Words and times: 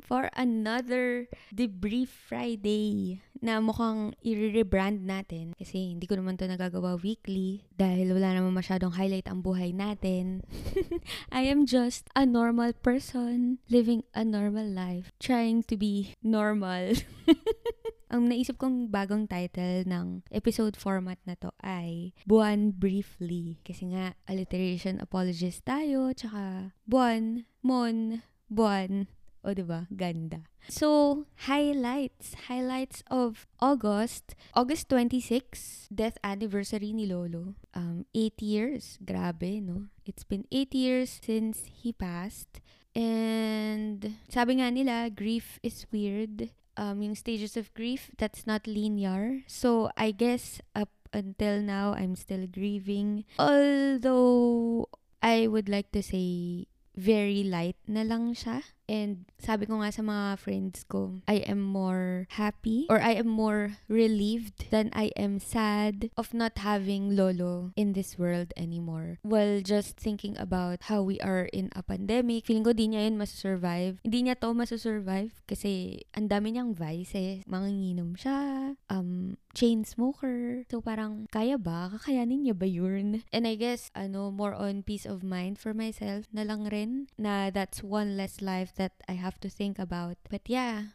for 0.00 0.30
another 0.34 1.28
Debrief 1.54 2.08
Friday 2.08 3.20
na 3.38 3.62
mukhang 3.62 4.14
i-rebrand 4.22 5.06
natin 5.06 5.54
kasi 5.54 5.94
hindi 5.94 6.10
ko 6.10 6.18
naman 6.18 6.34
to 6.34 6.50
nagagawa 6.50 6.98
weekly 6.98 7.62
dahil 7.78 8.14
wala 8.14 8.34
naman 8.34 8.54
masyadong 8.54 8.94
highlight 8.98 9.30
ang 9.30 9.42
buhay 9.42 9.70
natin. 9.70 10.42
I 11.30 11.46
am 11.46 11.66
just 11.66 12.10
a 12.18 12.26
normal 12.26 12.74
person 12.74 13.62
living 13.70 14.02
a 14.14 14.26
normal 14.26 14.66
life, 14.66 15.14
trying 15.22 15.62
to 15.70 15.78
be 15.78 16.14
normal. 16.22 16.98
ang 18.08 18.24
naisip 18.26 18.56
kong 18.56 18.88
bagong 18.88 19.28
title 19.28 19.84
ng 19.84 20.24
episode 20.32 20.74
format 20.80 21.20
na 21.28 21.36
to 21.36 21.52
ay 21.60 22.16
Buwan 22.24 22.72
Briefly. 22.72 23.60
Kasi 23.62 23.92
nga, 23.92 24.16
alliteration 24.24 24.98
apologist 24.98 25.62
tayo, 25.68 26.10
tsaka 26.16 26.72
buwan, 26.88 27.44
mon, 27.60 28.24
buwan. 28.48 29.06
O, 29.48 29.56
diba? 29.56 29.88
Ganda. 29.88 30.44
So, 30.68 31.24
highlights. 31.48 32.36
Highlights 32.52 33.00
of 33.08 33.48
August. 33.64 34.36
August 34.52 34.92
26, 34.92 35.88
death 35.88 36.20
anniversary 36.20 36.92
ni 36.92 37.08
Lolo. 37.08 37.56
Um, 37.72 38.04
8 38.12 38.44
years. 38.44 39.00
Grabe, 39.00 39.64
no? 39.64 39.88
It's 40.04 40.28
been 40.28 40.44
8 40.52 40.76
years 40.76 41.16
since 41.24 41.64
he 41.64 41.96
passed. 41.96 42.60
And 42.92 44.20
sabi 44.28 44.60
nga 44.60 44.68
nila, 44.68 45.08
grief 45.08 45.56
is 45.64 45.88
weird 45.88 46.52
um, 46.78 47.02
yung 47.02 47.18
stages 47.18 47.58
of 47.58 47.74
grief, 47.74 48.10
that's 48.16 48.46
not 48.46 48.66
linear. 48.66 49.42
So, 49.50 49.90
I 49.98 50.12
guess 50.12 50.62
up 50.76 50.94
until 51.12 51.60
now, 51.60 51.92
I'm 51.92 52.14
still 52.14 52.46
grieving. 52.46 53.26
Although, 53.38 54.88
I 55.20 55.48
would 55.48 55.68
like 55.68 55.90
to 55.92 56.02
say, 56.02 56.68
very 56.94 57.42
light 57.42 57.76
na 57.86 58.06
lang 58.06 58.32
siya. 58.34 58.62
And 58.88 59.28
sabi 59.36 59.68
ko 59.68 59.84
nga 59.84 59.92
sa 59.92 60.00
mga 60.00 60.40
friends 60.40 60.88
ko, 60.88 61.20
I 61.28 61.44
am 61.44 61.60
more 61.60 62.24
happy 62.40 62.88
or 62.88 62.98
I 62.98 63.20
am 63.20 63.28
more 63.28 63.76
relieved 63.86 64.72
than 64.72 64.88
I 64.96 65.12
am 65.14 65.38
sad 65.38 66.08
of 66.16 66.32
not 66.32 66.64
having 66.64 67.12
Lolo 67.12 67.76
in 67.76 67.92
this 67.92 68.16
world 68.16 68.56
anymore. 68.56 69.20
Well, 69.20 69.60
just 69.60 70.00
thinking 70.00 70.40
about 70.40 70.88
how 70.88 71.04
we 71.04 71.20
are 71.20 71.52
in 71.52 71.68
a 71.76 71.84
pandemic, 71.84 72.48
feeling 72.48 72.64
ko 72.64 72.72
di 72.72 72.88
niya 72.88 73.12
yun 73.12 73.20
masusurvive. 73.20 74.00
Hindi 74.02 74.18
niya 74.24 74.40
to 74.40 74.56
masusurvive 74.56 75.36
kasi 75.44 76.02
ang 76.16 76.32
dami 76.32 76.56
niyang 76.56 76.72
vices. 76.72 77.44
Manginginom 77.44 78.16
siya, 78.16 78.72
um, 78.88 79.36
chain 79.52 79.84
smoker. 79.84 80.64
So 80.72 80.80
parang, 80.80 81.28
kaya 81.28 81.60
ba? 81.60 81.92
Kakayanin 81.92 82.48
niya 82.48 82.56
ba 82.56 82.64
yun? 82.64 83.26
And 83.34 83.44
I 83.44 83.60
guess, 83.60 83.92
ano, 83.92 84.32
more 84.32 84.56
on 84.56 84.80
peace 84.86 85.04
of 85.04 85.20
mind 85.20 85.60
for 85.60 85.76
myself 85.76 86.24
na 86.32 86.46
lang 86.46 86.70
rin 86.72 87.12
na 87.20 87.50
that's 87.52 87.84
one 87.84 88.16
less 88.16 88.40
life 88.40 88.77
that 88.78 88.94
I 89.10 89.18
have 89.18 89.38
to 89.42 89.50
think 89.50 89.78
about. 89.78 90.16
But 90.30 90.46
yeah. 90.46 90.94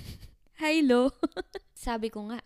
Hi, 0.62 0.80
Lo. 0.80 1.10
Sabi 1.74 2.08
ko 2.08 2.30
nga, 2.30 2.40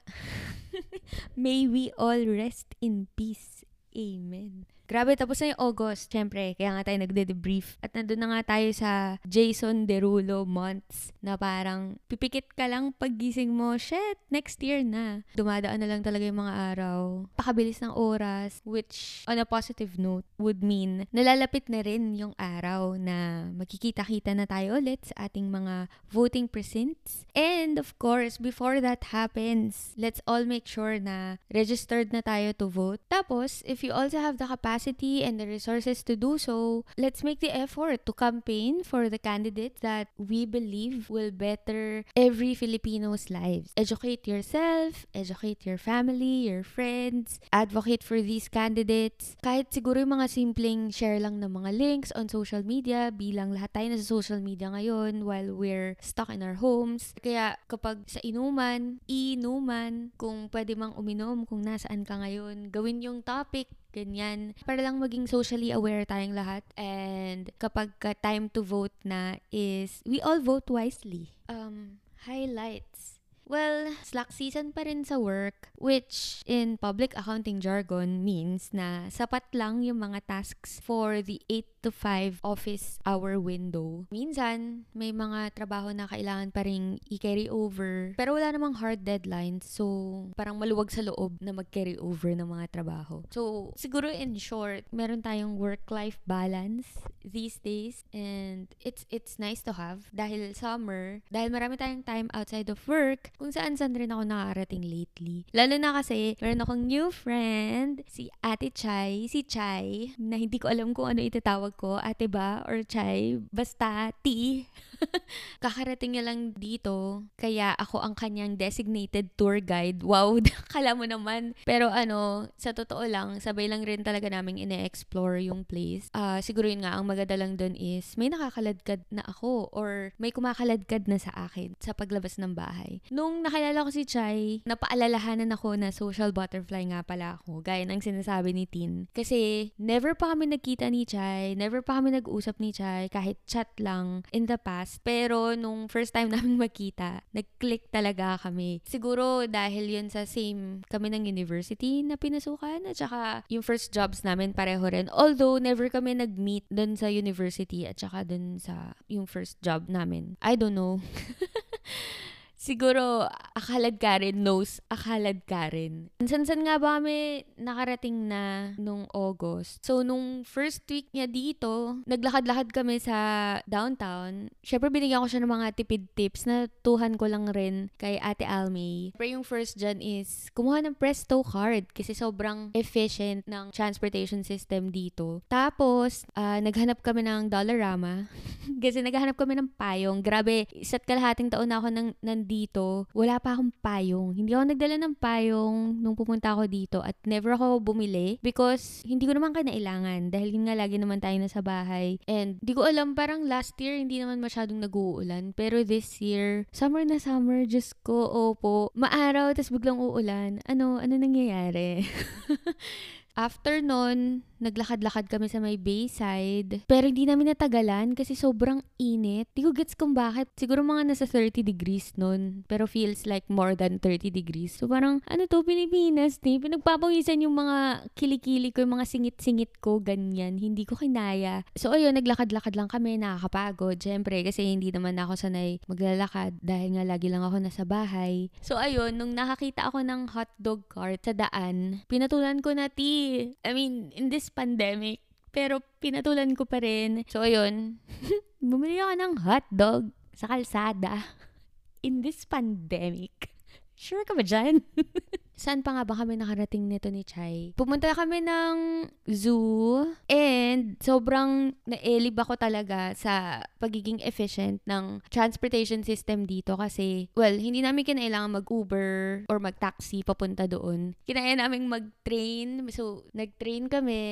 may 1.37 1.69
we 1.69 1.93
all 2.01 2.25
rest 2.25 2.75
in 2.81 3.07
peace. 3.15 3.63
Amen. 3.95 4.65
Grabe, 4.89 5.13
tapos 5.21 5.37
na 5.45 5.53
yung 5.53 5.61
August, 5.61 6.09
syempre, 6.09 6.57
kaya 6.57 6.73
nga 6.73 6.89
tayo 6.89 7.05
nagde-debrief. 7.05 7.77
At 7.85 7.93
nandun 7.93 8.25
na 8.25 8.29
nga 8.33 8.57
tayo 8.57 8.73
sa 8.73 9.21
Jason 9.29 9.85
Derulo 9.85 10.49
months 10.49 11.13
na 11.21 11.37
parang 11.37 12.01
pipikit 12.09 12.57
ka 12.57 12.65
lang 12.65 12.97
paggising 12.97 13.53
mo, 13.53 13.77
shit, 13.77 14.17
next 14.33 14.65
year 14.65 14.81
na. 14.81 15.29
Dumadaan 15.37 15.85
na 15.85 15.93
lang 15.93 16.01
talaga 16.01 16.25
yung 16.25 16.41
mga 16.41 16.73
araw. 16.73 17.29
Pakabilis 17.37 17.85
ng 17.85 17.93
oras, 17.93 18.65
which 18.65 19.29
on 19.29 19.37
a 19.37 19.45
positive 19.45 20.01
note 20.01 20.25
would 20.41 20.65
mean 20.65 21.05
nalalapit 21.13 21.69
na 21.69 21.85
rin 21.85 22.17
yung 22.17 22.33
araw 22.41 22.97
na 22.97 23.45
magkikita-kita 23.53 24.33
na 24.33 24.49
tayo 24.49 24.81
ulit 24.81 25.05
sa 25.05 25.29
ating 25.29 25.53
mga 25.53 25.93
voting 26.09 26.49
precincts. 26.49 27.29
And 27.37 27.77
of 27.77 27.93
course, 28.01 28.41
before 28.41 28.81
that 28.81 29.13
happens, 29.13 29.93
let's 30.01 30.25
all 30.25 30.49
make 30.49 30.65
sure 30.65 30.97
na 30.97 31.45
registered 31.53 32.09
na 32.09 32.25
tayo 32.25 32.57
to 32.57 32.73
vote. 32.73 33.05
Tapos, 33.13 33.61
if 33.69 33.85
you 33.85 33.93
also 33.93 34.17
have 34.17 34.41
the 34.41 34.49
capacity 34.49 34.78
capacity 34.79 35.25
and 35.27 35.41
the 35.41 35.47
resources 35.47 36.05
to 36.05 36.15
do 36.15 36.39
so, 36.39 36.85
let's 36.97 37.25
make 37.25 37.41
the 37.41 37.51
effort 37.51 38.07
to 38.07 38.13
campaign 38.13 38.85
for 38.85 39.11
the 39.11 39.19
candidates 39.19 39.81
that 39.81 40.07
we 40.17 40.47
believe 40.47 41.11
will 41.11 41.33
better 41.33 42.05
every 42.15 42.55
Filipino's 42.55 43.29
lives. 43.29 43.73
Educate 43.77 44.29
yourself, 44.29 45.05
educate 45.15 45.67
your 45.67 45.79
family, 45.79 46.47
your 46.47 46.63
friends, 46.63 47.41
advocate 47.53 48.05
for 48.05 48.23
these 48.23 48.47
candidates. 48.47 49.35
Kahit 49.43 49.75
siguro 49.75 49.99
yung 49.99 50.15
mga 50.15 50.31
simpleng 50.31 50.95
share 50.95 51.19
lang 51.19 51.43
ng 51.43 51.51
mga 51.51 51.75
links 51.75 52.15
on 52.15 52.31
social 52.31 52.63
media 52.63 53.11
bilang 53.11 53.51
lahat 53.51 53.75
tayo 53.75 53.91
na 53.91 53.99
sa 53.99 54.07
social 54.07 54.39
media 54.39 54.71
ngayon 54.71 55.27
while 55.27 55.51
we're 55.59 55.99
stuck 55.99 56.31
in 56.31 56.39
our 56.47 56.63
homes. 56.63 57.19
Kaya 57.19 57.59
kapag 57.67 58.07
sa 58.07 58.23
inuman, 58.23 59.03
inuman, 59.11 60.15
kung 60.15 60.47
pwede 60.55 60.79
mang 60.79 60.95
uminom, 60.95 61.43
kung 61.51 61.67
nasaan 61.67 62.07
ka 62.07 62.23
ngayon, 62.23 62.71
gawin 62.71 63.03
yung 63.03 63.27
topic 63.27 63.67
ganyan. 63.93 64.55
Para 64.65 64.81
lang 64.81 65.03
maging 65.03 65.27
socially 65.27 65.75
aware 65.75 66.07
tayong 66.07 66.37
lahat. 66.37 66.65
And 66.79 67.51
kapag 67.59 67.97
ka 67.99 68.15
time 68.19 68.49
to 68.55 68.63
vote 68.63 68.95
na 69.03 69.43
is, 69.51 70.01
we 70.07 70.23
all 70.23 70.41
vote 70.41 70.71
wisely. 70.71 71.35
Um, 71.51 72.03
highlights. 72.25 73.18
Well, 73.49 73.97
slack 74.05 74.29
season 74.29 74.77
pa 74.77 74.85
rin 74.85 75.09
sa 75.09 75.17
work, 75.17 75.73
which 75.81 76.45
in 76.45 76.77
public 76.77 77.17
accounting 77.17 77.65
jargon 77.65 78.21
means 78.21 78.77
na 78.77 79.09
sapat 79.09 79.49
lang 79.57 79.81
yung 79.81 80.05
mga 80.05 80.21
tasks 80.29 80.85
for 80.85 81.25
the 81.25 81.41
8 81.49 81.65
to 81.81 81.91
5 81.91 82.45
office 82.45 83.01
hour 83.09 83.41
window. 83.41 84.05
Minsan, 84.13 84.85
may 84.93 85.17
mga 85.17 85.57
trabaho 85.57 85.97
na 85.97 86.05
kailangan 86.05 86.53
pa 86.53 86.69
rin 86.69 87.01
i-carry 87.09 87.49
over, 87.49 88.13
pero 88.21 88.37
wala 88.37 88.53
namang 88.53 88.77
hard 88.77 89.09
deadlines, 89.09 89.65
so 89.65 90.29
parang 90.37 90.61
maluwag 90.61 90.93
sa 90.93 91.01
loob 91.01 91.41
na 91.41 91.57
mag-carry 91.57 91.97
over 91.97 92.37
ng 92.37 92.45
mga 92.45 92.69
trabaho. 92.69 93.25
So, 93.33 93.73
siguro 93.81 94.13
in 94.13 94.37
short, 94.37 94.85
meron 94.93 95.25
tayong 95.25 95.57
work-life 95.57 96.21
balance 96.29 97.01
these 97.25 97.57
days, 97.65 98.05
and 98.13 98.69
it's 98.85 99.09
it's 99.09 99.41
nice 99.41 99.65
to 99.65 99.73
have 99.73 100.13
dahil 100.13 100.53
summer, 100.53 101.25
dahil 101.33 101.49
marami 101.49 101.81
tayong 101.81 102.05
time 102.05 102.29
outside 102.37 102.69
of 102.69 102.85
work, 102.85 103.33
kung 103.39 103.55
saan-saan 103.55 103.95
rin 103.95 104.11
ako 104.11 104.27
nakarating 104.27 104.83
lately. 104.83 105.47
Lalo 105.55 105.79
na 105.79 105.95
kasi, 105.95 106.35
meron 106.43 106.63
akong 106.67 106.83
new 106.91 107.15
friend, 107.15 108.03
si 108.11 108.29
Ate 108.43 108.75
Chai, 108.75 109.31
si 109.31 109.47
Chai, 109.47 110.13
na 110.19 110.35
hindi 110.35 110.59
ko 110.59 110.67
alam 110.67 110.91
kung 110.91 111.15
ano 111.15 111.23
itatawag 111.23 111.79
ko, 111.79 112.03
ate 112.03 112.27
ba, 112.27 112.67
or 112.67 112.83
Chai, 112.83 113.39
basta 113.55 114.11
T. 114.27 114.27
Kakarating 115.65 116.17
niya 116.17 116.25
lang 116.27 116.55
dito, 116.55 117.27
kaya 117.39 117.75
ako 117.79 118.03
ang 118.03 118.15
kanyang 118.19 118.59
designated 118.59 119.31
tour 119.39 119.63
guide. 119.63 120.03
Wow, 120.03 120.39
kala 120.75 120.95
mo 120.95 121.07
naman. 121.07 121.55
Pero 121.65 121.91
ano, 121.91 122.51
sa 122.59 122.75
totoo 122.75 123.05
lang, 123.07 123.39
sabay 123.39 123.71
lang 123.71 123.87
rin 123.87 124.03
talaga 124.03 124.31
namin 124.31 124.61
ine-explore 124.63 125.43
yung 125.43 125.63
place. 125.65 126.11
Uh, 126.15 126.43
siguro 126.43 126.67
yun 126.67 126.83
nga, 126.83 126.99
ang 126.99 127.07
maganda 127.07 127.35
lang 127.39 127.55
dun 127.59 127.75
is, 127.79 128.15
may 128.19 128.31
nakakaladkad 128.31 129.07
na 129.11 129.23
ako, 129.27 129.71
or 129.75 130.13
may 130.19 130.35
kumakaladkad 130.35 131.07
na 131.07 131.19
sa 131.21 131.31
akin 131.35 131.79
sa 131.79 131.95
paglabas 131.95 132.37
ng 132.39 132.55
bahay. 132.55 133.01
Nung 133.13 133.43
nakilala 133.43 133.87
ko 133.87 133.91
si 133.95 134.03
Chai, 134.05 134.63
napaalalahanan 134.67 135.55
ako 135.55 135.79
na 135.79 135.95
social 135.95 136.35
butterfly 136.35 136.83
nga 136.91 137.01
pala 137.05 137.39
ako, 137.41 137.63
gaya 137.63 137.87
ng 137.87 138.03
sinasabi 138.03 138.55
ni 138.55 138.65
Tin. 138.67 139.07
Kasi, 139.15 139.73
never 139.79 140.15
pa 140.15 140.35
kami 140.35 140.51
nagkita 140.51 140.91
ni 140.91 141.07
Chai, 141.07 141.55
never 141.55 141.81
pa 141.81 142.01
kami 142.01 142.15
nag-usap 142.15 142.59
ni 142.59 142.71
Chai, 142.75 143.11
kahit 143.11 143.41
chat 143.49 143.71
lang 143.79 144.27
in 144.35 144.47
the 144.47 144.59
past 144.59 144.88
past. 144.89 145.05
Pero 145.05 145.53
nung 145.53 145.93
first 145.93 146.17
time 146.17 146.33
namin 146.35 146.57
magkita, 146.57 147.21
nag-click 147.37 147.93
talaga 147.93 148.41
kami. 148.41 148.81
Siguro 148.89 149.45
dahil 149.45 149.93
yun 149.93 150.09
sa 150.09 150.25
same 150.25 150.81
kami 150.89 151.13
ng 151.13 151.29
university 151.29 152.01
na 152.01 152.17
pinasukan 152.17 152.89
at 152.89 152.97
saka 152.97 153.45
yung 153.53 153.61
first 153.61 153.93
jobs 153.93 154.25
namin 154.25 154.57
pareho 154.57 154.89
rin. 154.89 155.13
Although 155.13 155.61
never 155.61 155.93
kami 155.93 156.17
nag-meet 156.17 156.65
dun 156.73 156.97
sa 156.97 157.13
university 157.13 157.85
at 157.85 158.01
saka 158.01 158.25
dun 158.25 158.57
sa 158.57 158.97
yung 159.13 159.29
first 159.29 159.61
job 159.61 159.93
namin. 159.93 160.41
I 160.41 160.57
don't 160.57 160.75
know. 160.75 161.05
siguro 162.69 163.25
akalad 163.57 163.97
ka 163.97 164.21
rin 164.21 164.45
knows 164.45 164.85
akalad 164.93 165.41
ka 165.49 165.73
rin. 165.73 166.13
San-san 166.21 166.69
nga 166.69 166.77
ba 166.77 167.01
kami 167.01 167.49
nakarating 167.57 168.29
na 168.29 168.77
nung 168.77 169.09
August? 169.17 169.81
So, 169.81 170.05
nung 170.05 170.45
first 170.45 170.85
week 170.93 171.09
niya 171.17 171.25
dito, 171.25 172.05
naglakad-lakad 172.05 172.77
kami 172.77 173.01
sa 173.01 173.17
downtown. 173.65 174.53
Siyempre, 174.61 174.93
binigyan 174.93 175.25
ko 175.25 175.29
siya 175.33 175.41
ng 175.41 175.55
mga 175.57 175.69
tipid 175.81 176.13
tips 176.13 176.45
na 176.45 176.69
tuhan 176.85 177.17
ko 177.17 177.25
lang 177.33 177.49
rin 177.49 177.89
kay 177.97 178.21
Ate 178.21 178.45
Almay. 178.45 179.17
Pero 179.17 179.41
yung 179.41 179.47
first 179.47 179.81
dyan 179.81 180.05
is, 180.05 180.53
kumuha 180.53 180.85
ng 180.85 181.01
Presto 181.01 181.41
card 181.41 181.89
kasi 181.97 182.13
sobrang 182.13 182.69
efficient 182.77 183.49
ng 183.49 183.73
transportation 183.73 184.45
system 184.45 184.93
dito. 184.93 185.41
Tapos, 185.49 186.29
uh, 186.37 186.61
naghanap 186.61 187.01
kami 187.01 187.25
ng 187.25 187.49
Dollarama 187.49 188.29
kasi 188.85 189.01
naghanap 189.01 189.39
kami 189.39 189.57
ng 189.57 189.73
payong. 189.79 190.21
Grabe, 190.21 190.69
isa't 190.77 191.07
kalahating 191.09 191.49
taon 191.49 191.71
na 191.71 191.81
ako 191.81 191.89
nang, 191.95 192.11
nandito 192.21 192.58
dito, 192.59 193.07
wala 193.15 193.39
pa 193.39 193.55
akong 193.55 193.71
payong. 193.79 194.35
Hindi 194.35 194.51
ako 194.51 194.65
nagdala 194.75 194.97
ng 194.99 195.15
payong 195.23 196.03
nung 196.03 196.19
pumunta 196.19 196.51
ako 196.59 196.67
dito 196.67 196.99
at 197.07 197.15
never 197.23 197.55
ako 197.55 197.79
bumili 197.79 198.43
because 198.43 199.07
hindi 199.07 199.31
ko 199.31 199.39
naman 199.39 199.55
kinailangan 199.55 200.35
dahil 200.35 200.59
yun 200.59 200.67
nga 200.67 200.75
lagi 200.75 200.99
naman 200.99 201.23
tayo 201.23 201.39
nasa 201.39 201.63
bahay. 201.63 202.19
And 202.27 202.59
di 202.59 202.75
ko 202.75 202.83
alam, 202.83 203.15
parang 203.15 203.47
last 203.47 203.79
year 203.79 203.95
hindi 203.95 204.19
naman 204.19 204.43
masyadong 204.43 204.83
nag-uulan. 204.83 205.55
Pero 205.55 205.87
this 205.87 206.19
year, 206.19 206.67
summer 206.75 207.07
na 207.07 207.23
summer, 207.23 207.63
just 207.63 207.95
ko, 208.03 208.27
opo, 208.27 208.91
maaraw, 208.99 209.55
tapos 209.55 209.71
biglang 209.71 210.03
uulan. 210.03 210.59
Ano, 210.67 210.99
ano 210.99 211.15
nangyayari? 211.15 212.03
After 213.39 213.79
nun, 213.79 214.43
naglakad-lakad 214.59 215.31
kami 215.31 215.47
sa 215.47 215.63
may 215.63 215.79
Bayside. 215.79 216.85
Pero 216.87 217.09
hindi 217.09 217.25
namin 217.25 217.55
natagalan 217.55 218.13
kasi 218.15 218.35
sobrang 218.35 218.83
init. 218.99 219.49
Di 219.55 219.63
ko 219.63 219.71
gets 219.71 219.95
kung 219.95 220.13
bakit. 220.13 220.51
Siguro 220.59 220.83
mga 220.83 221.15
nasa 221.15 221.25
30 221.25 221.63
degrees 221.63 222.15
nun. 222.19 222.67
Pero 222.67 222.91
feels 222.91 223.25
like 223.25 223.47
more 223.47 223.79
than 223.79 224.03
30 224.03 224.31
degrees. 224.35 224.75
So 224.75 224.91
parang, 224.91 225.23
ano 225.31 225.47
to, 225.47 225.63
Pilipinas 225.63 226.43
ni? 226.43 226.59
Pinagpapawisan 226.59 227.43
yung 227.47 227.55
mga 227.55 228.11
kilikili 228.19 228.75
ko, 228.75 228.83
yung 228.85 228.99
mga 228.99 229.07
singit-singit 229.07 229.79
ko, 229.79 230.03
ganyan. 230.03 230.59
Hindi 230.59 230.85
ko 230.85 230.99
kinaya. 230.99 231.63
So 231.79 231.95
ayun, 231.95 232.19
naglakad-lakad 232.19 232.75
lang 232.75 232.91
kami, 232.91 233.17
nakakapagod. 233.17 234.03
Siyempre, 234.03 234.43
kasi 234.43 234.67
hindi 234.67 234.91
naman 234.91 235.17
ako 235.17 235.39
sanay 235.39 235.79
maglalakad 235.87 236.59
dahil 236.61 236.99
nga 236.99 237.05
lagi 237.07 237.31
lang 237.31 237.47
ako 237.47 237.63
nasa 237.63 237.87
bahay. 237.87 238.51
So 238.61 238.77
ayun, 238.77 239.17
nung 239.17 239.33
nakakita 239.39 239.87
ako 239.89 240.03
ng 240.03 240.35
hotdog 240.35 240.91
cart 240.91 241.23
sa 241.23 241.33
daan, 241.33 242.03
pinatulan 242.11 242.61
ko 242.61 242.75
na, 242.75 242.91
ti, 242.91 243.41
I 243.63 243.71
mean, 243.73 244.11
in 244.19 244.29
this 244.29 244.48
pandemic, 244.53 245.25
pero 245.49 245.81
pinatulan 246.03 246.53
ko 246.53 246.69
pa 246.69 246.83
rin. 246.83 247.25
So, 247.27 247.45
ayun, 247.45 248.01
bumili 248.63 249.01
ako 249.01 249.15
ng 249.17 249.35
hotdog 249.43 250.03
sa 250.37 250.51
kalsada 250.51 251.25
in 252.07 252.21
this 252.21 252.45
pandemic. 252.45 253.51
Sure 253.99 254.23
ka 254.23 254.37
ba 254.37 254.45
dyan? 254.47 254.85
Saan 255.59 255.83
pa 255.83 255.91
nga 255.91 256.07
ba 256.07 256.15
kami 256.15 256.39
nakarating 256.39 256.87
nito 256.87 257.11
ni 257.11 257.27
Chai? 257.27 257.75
Pumunta 257.75 258.15
kami 258.15 258.39
ng 258.47 259.11
zoo 259.27 260.07
and 260.31 260.95
sobrang 261.03 261.75
naelib 261.83 262.39
ako 262.39 262.55
talaga 262.55 263.11
sa 263.19 263.67
pagiging 263.83 264.23
efficient 264.23 264.79
ng 264.87 265.19
transportation 265.35 266.07
system 266.07 266.47
dito 266.47 266.79
kasi, 266.79 267.27
well, 267.35 267.59
hindi 267.59 267.83
namin 267.83 268.07
kinailangan 268.07 268.63
mag-Uber 268.63 269.51
or 269.51 269.59
mag-taxi 269.59 270.23
papunta 270.23 270.71
doon. 270.71 271.19
Kinaya 271.27 271.59
namin 271.59 271.91
mag-train. 271.91 272.87
So, 272.95 273.27
nag-train 273.35 273.91
kami, 273.91 274.23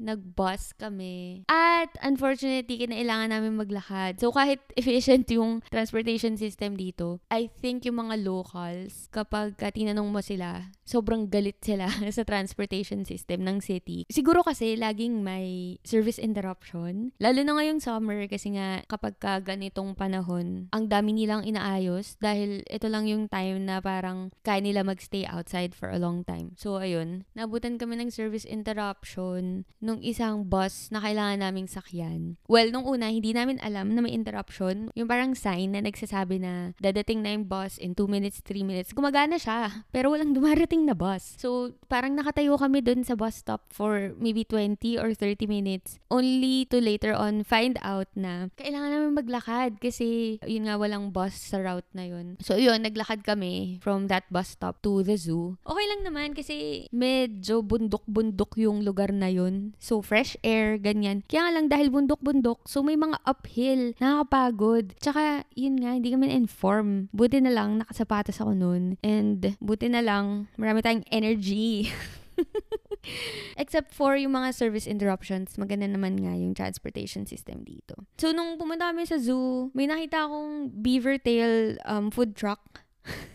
nag-bus 0.00 0.72
kami. 0.80 1.44
At, 1.52 1.92
unfortunately, 2.00 2.88
kinailangan 2.88 3.36
namin 3.36 3.60
maglakad. 3.60 4.16
So, 4.16 4.32
kahit 4.32 4.64
efficient 4.80 5.28
yung 5.28 5.60
transportation 5.68 6.40
system 6.40 6.72
dito, 6.72 7.20
I 7.28 7.52
think 7.52 7.84
yung 7.84 8.00
mga 8.00 8.24
locals, 8.24 9.12
kapag 9.12 9.60
tinanong 9.60 10.08
mo 10.08 10.24
sila, 10.24 10.69
sobrang 10.86 11.28
galit 11.28 11.60
sila 11.60 11.86
sa 12.16 12.22
transportation 12.24 13.04
system 13.04 13.44
ng 13.44 13.58
city. 13.60 14.08
Siguro 14.08 14.42
kasi 14.42 14.74
laging 14.74 15.20
may 15.20 15.76
service 15.84 16.18
interruption. 16.18 17.12
Lalo 17.20 17.40
na 17.44 17.52
ngayong 17.58 17.82
summer 17.82 18.26
kasi 18.26 18.56
nga 18.56 18.82
kapag 18.88 19.20
ka 19.20 19.38
ganitong 19.38 19.92
panahon, 19.94 20.70
ang 20.72 20.84
dami 20.88 21.14
nilang 21.14 21.44
inaayos 21.44 22.16
dahil 22.18 22.64
ito 22.66 22.88
lang 22.88 23.06
yung 23.06 23.28
time 23.28 23.62
na 23.68 23.78
parang 23.78 24.32
kaya 24.40 24.64
nila 24.64 24.82
magstay 24.82 25.28
outside 25.28 25.76
for 25.76 25.92
a 25.92 26.00
long 26.00 26.24
time. 26.24 26.56
So 26.56 26.80
ayun, 26.80 27.28
nabutan 27.36 27.76
kami 27.76 28.00
ng 28.00 28.10
service 28.10 28.48
interruption 28.48 29.68
nung 29.78 30.00
isang 30.00 30.48
bus 30.48 30.88
na 30.88 31.04
kailangan 31.04 31.44
naming 31.44 31.68
sakyan. 31.68 32.40
Well, 32.48 32.72
nung 32.72 32.88
una, 32.88 33.12
hindi 33.12 33.34
namin 33.36 33.60
alam 33.60 33.92
na 33.92 34.00
may 34.02 34.14
interruption. 34.14 34.90
Yung 34.96 35.08
parang 35.08 35.36
sign 35.36 35.74
na 35.76 35.84
nagsasabi 35.84 36.40
na 36.40 36.72
dadating 36.78 37.22
na 37.22 37.34
yung 37.36 37.46
bus 37.46 37.76
in 37.78 37.94
2 37.94 38.06
minutes, 38.06 38.40
3 38.44 38.64
minutes. 38.64 38.90
Gumagana 38.94 39.36
siya, 39.36 39.86
pero 39.90 40.12
walang 40.12 40.32
dumarating 40.32 40.59
darating 40.60 40.84
na 40.84 40.92
bus. 40.92 41.40
So, 41.40 41.72
parang 41.88 42.12
nakatayo 42.12 42.52
kami 42.60 42.84
dun 42.84 43.00
sa 43.00 43.16
bus 43.16 43.40
stop 43.40 43.72
for 43.72 44.12
maybe 44.20 44.44
20 44.44 45.00
or 45.00 45.16
30 45.16 45.48
minutes. 45.48 45.96
Only 46.12 46.68
to 46.68 46.84
later 46.84 47.16
on 47.16 47.48
find 47.48 47.80
out 47.80 48.12
na 48.12 48.52
kailangan 48.60 48.92
namin 48.92 49.16
maglakad 49.16 49.80
kasi 49.80 50.36
yun 50.44 50.68
nga 50.68 50.76
walang 50.76 51.16
bus 51.16 51.32
sa 51.32 51.64
route 51.64 51.88
na 51.96 52.04
yun. 52.04 52.36
So, 52.44 52.60
yun, 52.60 52.84
naglakad 52.84 53.24
kami 53.24 53.80
from 53.80 54.12
that 54.12 54.28
bus 54.28 54.52
stop 54.52 54.84
to 54.84 55.00
the 55.00 55.16
zoo. 55.16 55.56
Okay 55.64 55.86
lang 55.96 56.04
naman 56.04 56.36
kasi 56.36 56.84
medyo 56.92 57.64
bundok-bundok 57.64 58.60
yung 58.60 58.84
lugar 58.84 59.08
na 59.16 59.32
yun. 59.32 59.72
So, 59.80 60.04
fresh 60.04 60.36
air, 60.44 60.76
ganyan. 60.76 61.24
Kaya 61.24 61.56
lang 61.56 61.72
dahil 61.72 61.88
bundok-bundok, 61.88 62.68
so 62.68 62.84
may 62.84 63.00
mga 63.00 63.16
uphill, 63.24 63.96
nakakapagod. 63.96 64.92
Tsaka, 65.00 65.48
yun 65.56 65.80
nga, 65.80 65.96
hindi 65.96 66.12
kami 66.12 66.28
inform. 66.36 67.08
Buti 67.16 67.40
na 67.40 67.48
lang, 67.48 67.80
nakasapatos 67.80 68.44
ako 68.44 68.52
noon. 68.52 69.00
And 69.00 69.56
buti 69.56 69.88
na 69.88 70.04
lang, 70.04 70.49
marami 70.58 70.82
tayong 70.82 71.06
energy. 71.12 71.92
Except 73.60 73.92
for 73.92 74.16
yung 74.16 74.32
mga 74.32 74.52
service 74.52 74.88
interruptions, 74.88 75.56
maganda 75.56 75.88
naman 75.88 76.20
nga 76.20 76.32
yung 76.36 76.52
transportation 76.52 77.24
system 77.24 77.64
dito. 77.64 78.08
So, 78.20 78.32
nung 78.32 78.56
pumunta 78.60 78.92
kami 78.92 79.08
sa 79.08 79.20
zoo, 79.20 79.72
may 79.72 79.88
nakita 79.88 80.28
akong 80.28 80.72
beaver 80.80 81.16
tail 81.20 81.76
um, 81.84 82.08
food 82.12 82.36
truck 82.36 82.84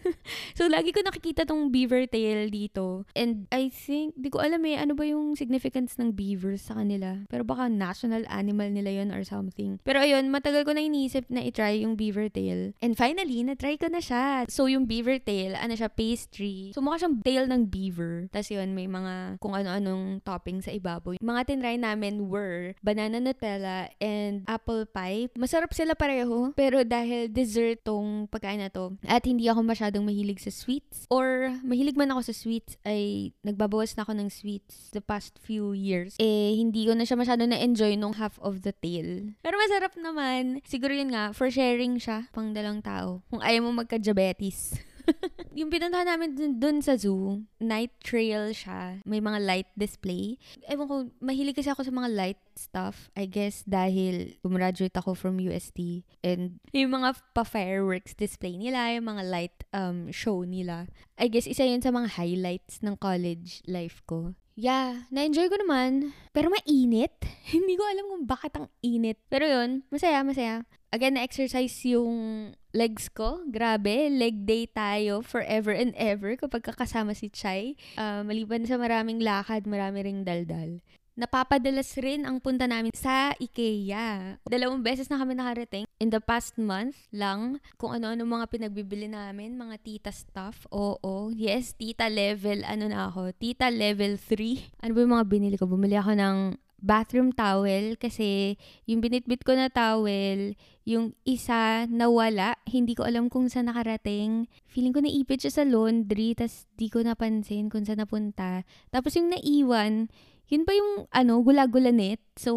so, 0.58 0.70
lagi 0.70 0.94
ko 0.94 1.02
nakikita 1.02 1.44
tong 1.46 1.74
beaver 1.74 2.06
tail 2.06 2.50
dito. 2.50 3.06
And 3.18 3.50
I 3.50 3.70
think, 3.70 4.16
di 4.18 4.30
ko 4.30 4.42
alam 4.42 4.62
eh, 4.66 4.78
ano 4.78 4.94
ba 4.94 5.06
yung 5.06 5.34
significance 5.34 5.98
ng 5.98 6.14
beavers 6.14 6.70
sa 6.70 6.78
kanila. 6.78 7.26
Pero 7.28 7.42
baka 7.42 7.68
national 7.68 8.26
animal 8.30 8.70
nila 8.72 9.02
yon 9.02 9.10
or 9.12 9.26
something. 9.26 9.82
Pero 9.84 10.02
ayun, 10.02 10.30
matagal 10.30 10.64
ko 10.64 10.72
na 10.74 10.86
iniisip 10.86 11.28
na 11.30 11.42
itry 11.44 11.82
yung 11.84 11.98
beaver 11.98 12.30
tail. 12.30 12.74
And 12.80 12.94
finally, 12.94 13.42
na-try 13.44 13.78
ko 13.82 13.90
na 13.90 14.02
siya. 14.02 14.46
So, 14.48 14.70
yung 14.70 14.86
beaver 14.86 15.18
tail, 15.22 15.58
ano 15.58 15.74
siya, 15.74 15.90
pastry. 15.90 16.72
So, 16.74 16.82
mukha 16.86 17.06
siyang 17.06 17.22
tail 17.26 17.46
ng 17.50 17.68
beaver. 17.70 18.30
Tapos 18.30 18.54
yun, 18.54 18.78
may 18.78 18.86
mga 18.86 19.42
kung 19.42 19.58
ano-anong 19.58 20.22
topping 20.22 20.62
sa 20.62 20.72
ibabaw. 20.72 21.18
Mga 21.20 21.42
tinry 21.50 21.78
namin 21.82 22.30
were 22.30 22.78
banana 22.86 23.18
Nutella 23.18 23.90
and 23.98 24.46
apple 24.46 24.86
pie. 24.86 25.30
Masarap 25.34 25.74
sila 25.74 25.98
pareho. 25.98 26.54
Pero 26.54 26.86
dahil 26.86 27.28
dessert 27.32 27.82
tong 27.82 28.30
pagkain 28.30 28.62
na 28.62 28.70
to, 28.70 28.96
at 29.06 29.26
hindi 29.26 29.50
ako 29.50 29.65
masyadong 29.66 30.06
mahilig 30.06 30.40
sa 30.40 30.54
sweets 30.54 31.10
or 31.12 31.52
mahilig 31.66 31.98
man 31.98 32.14
ako 32.14 32.32
sa 32.32 32.34
sweets 32.38 32.80
ay 32.86 33.34
nagbabawas 33.44 33.98
na 33.98 34.06
ako 34.08 34.14
ng 34.16 34.30
sweets 34.32 34.94
the 34.94 35.04
past 35.04 35.42
few 35.42 35.76
years. 35.76 36.16
Eh, 36.22 36.56
hindi 36.56 36.88
ko 36.88 36.96
na 36.96 37.04
siya 37.04 37.20
masyadong 37.20 37.52
na-enjoy 37.52 37.98
nung 38.00 38.16
half 38.16 38.40
of 38.40 38.64
the 38.64 38.72
tail. 38.72 39.36
Pero 39.44 39.56
masarap 39.60 39.94
naman. 40.00 40.64
Siguro 40.64 40.94
yun 40.96 41.12
nga, 41.12 41.36
for 41.36 41.52
sharing 41.52 42.00
siya 42.00 42.30
pang 42.32 42.56
dalang 42.56 42.80
tao. 42.86 43.26
Kung 43.28 43.44
ayaw 43.44 43.68
mo 43.68 43.84
magka-diabetes. 43.84 44.78
yung 45.60 45.70
pinuntahan 45.72 46.08
namin 46.08 46.36
dun, 46.36 46.54
dun 46.60 46.78
sa 46.82 46.98
zoo, 47.00 47.44
night 47.62 47.94
trail 48.02 48.52
siya. 48.52 49.02
May 49.06 49.22
mga 49.22 49.40
light 49.44 49.70
display. 49.78 50.38
Ewan 50.68 50.88
ko, 50.88 50.96
mahilig 51.22 51.58
kasi 51.58 51.72
ako 51.72 51.86
sa 51.86 51.94
mga 51.94 52.10
light 52.14 52.42
stuff. 52.56 53.10
I 53.14 53.28
guess 53.28 53.64
dahil 53.68 54.36
gumraduate 54.42 54.96
ako 54.96 55.14
from 55.16 55.42
UST. 55.42 56.04
And 56.24 56.60
yung 56.72 56.96
mga 56.96 57.20
pa-fireworks 57.36 58.16
display 58.18 58.56
nila, 58.58 58.96
yung 58.96 59.08
mga 59.08 59.24
light 59.28 59.58
um, 59.76 60.10
show 60.12 60.44
nila. 60.44 60.88
I 61.16 61.32
guess 61.32 61.48
isa 61.48 61.64
yun 61.64 61.84
sa 61.84 61.94
mga 61.94 62.20
highlights 62.20 62.82
ng 62.84 62.96
college 63.00 63.64
life 63.70 64.04
ko. 64.08 64.36
Yeah, 64.56 65.04
na-enjoy 65.12 65.52
ko 65.52 65.60
naman. 65.60 66.16
Pero 66.32 66.48
mainit. 66.48 67.12
Hindi 67.52 67.76
ko 67.76 67.84
alam 67.84 68.08
kung 68.08 68.24
bakit 68.24 68.56
ang 68.56 68.72
init. 68.80 69.20
Pero 69.28 69.44
yun, 69.44 69.84
masaya, 69.92 70.24
masaya. 70.24 70.64
Again, 70.96 71.20
na-exercise 71.20 71.76
yung 71.92 72.56
legs 72.76 73.08
ko. 73.08 73.40
Grabe, 73.48 74.12
leg 74.12 74.44
day 74.44 74.68
tayo 74.68 75.24
forever 75.24 75.72
and 75.72 75.96
ever 75.96 76.36
kapag 76.36 76.68
kakasama 76.68 77.16
si 77.16 77.32
Chai. 77.32 77.80
Uh, 77.96 78.22
maliban 78.28 78.68
sa 78.68 78.76
maraming 78.76 79.24
lakad, 79.24 79.64
marami 79.64 80.04
ring 80.04 80.28
daldal. 80.28 80.84
Napapadalas 81.16 81.96
rin 82.04 82.28
ang 82.28 82.44
punta 82.44 82.68
namin 82.68 82.92
sa 82.92 83.32
IKEA. 83.40 84.36
Dalawang 84.44 84.84
beses 84.84 85.08
na 85.08 85.16
kami 85.16 85.32
nakarating. 85.32 85.88
In 85.96 86.12
the 86.12 86.20
past 86.20 86.60
month 86.60 87.08
lang, 87.16 87.64
kung 87.80 87.96
ano-ano 87.96 88.28
mga 88.28 88.52
pinagbibili 88.52 89.08
namin, 89.08 89.56
mga 89.56 89.80
tita 89.80 90.12
stuff. 90.12 90.68
Oo, 90.76 91.32
yes, 91.32 91.72
tita 91.80 92.12
level, 92.12 92.68
ano 92.68 92.92
na 92.92 93.08
ako, 93.08 93.32
tita 93.32 93.72
level 93.72 94.20
3. 94.20 94.84
Ano 94.84 94.92
ba 94.92 95.00
yung 95.08 95.16
mga 95.16 95.28
binili 95.32 95.56
ko? 95.56 95.72
Bumili 95.72 95.96
ako 95.96 96.20
ng 96.20 96.38
bathroom 96.82 97.32
towel 97.34 97.98
kasi 97.98 98.60
yung 98.86 99.02
binitbit 99.02 99.42
ko 99.42 99.56
na 99.58 99.72
towel, 99.72 100.54
yung 100.86 101.18
isa 101.26 101.90
nawala, 101.90 102.60
hindi 102.70 102.94
ko 102.94 103.08
alam 103.08 103.32
kung 103.32 103.50
saan 103.50 103.72
nakarating. 103.72 104.46
Feeling 104.70 104.94
ko 104.94 105.02
naipit 105.02 105.42
siya 105.42 105.62
sa 105.62 105.64
laundry, 105.66 106.38
tas 106.38 106.70
di 106.78 106.88
ko 106.92 107.02
napansin 107.02 107.68
kung 107.72 107.84
saan 107.84 108.04
napunta. 108.04 108.68
Tapos 108.94 109.18
yung 109.18 109.34
naiwan, 109.34 110.08
yun 110.46 110.64
pa 110.64 110.72
yung 110.78 111.10
ano, 111.10 111.42
gula-gula 111.42 111.90
net. 111.90 112.22
So, 112.38 112.54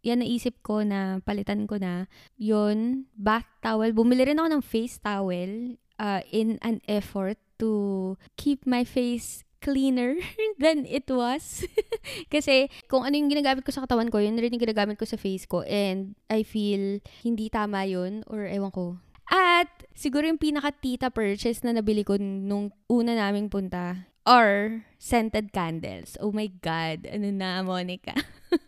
yan 0.00 0.24
naisip 0.24 0.64
ko 0.64 0.82
na 0.82 1.20
palitan 1.22 1.68
ko 1.68 1.76
na. 1.76 2.08
Yun, 2.40 3.06
bath 3.14 3.46
towel. 3.60 3.92
Bumili 3.92 4.24
rin 4.26 4.40
ako 4.40 4.48
ng 4.50 4.64
face 4.64 4.96
towel 4.98 5.76
uh, 6.00 6.24
in 6.32 6.56
an 6.64 6.80
effort 6.88 7.36
to 7.60 8.16
keep 8.40 8.64
my 8.64 8.82
face 8.88 9.44
cleaner 9.60 10.16
than 10.62 10.88
it 10.88 11.06
was. 11.06 11.64
Kasi 12.34 12.72
kung 12.90 13.06
ano 13.06 13.14
yung 13.14 13.30
ginagamit 13.30 13.62
ko 13.62 13.70
sa 13.70 13.84
katawan 13.86 14.10
ko, 14.10 14.18
yun 14.18 14.40
rin 14.40 14.52
yung 14.52 14.64
ginagamit 14.64 14.98
ko 14.98 15.06
sa 15.06 15.20
face 15.20 15.46
ko. 15.46 15.62
And 15.68 16.18
I 16.26 16.42
feel 16.42 16.98
hindi 17.22 17.52
tama 17.52 17.86
yun 17.86 18.26
or 18.26 18.48
ewan 18.48 18.72
ko. 18.74 18.98
At 19.30 19.70
siguro 19.94 20.26
yung 20.26 20.42
pinaka-tita 20.42 21.14
purchase 21.14 21.62
na 21.62 21.70
nabili 21.70 22.02
ko 22.02 22.18
nung 22.18 22.74
una 22.90 23.14
naming 23.14 23.46
punta 23.46 24.09
are 24.30 24.86
scented 25.02 25.50
candles. 25.50 26.14
Oh 26.22 26.30
my 26.30 26.46
God, 26.62 27.02
ano 27.10 27.34
na, 27.34 27.66
Monica? 27.66 28.14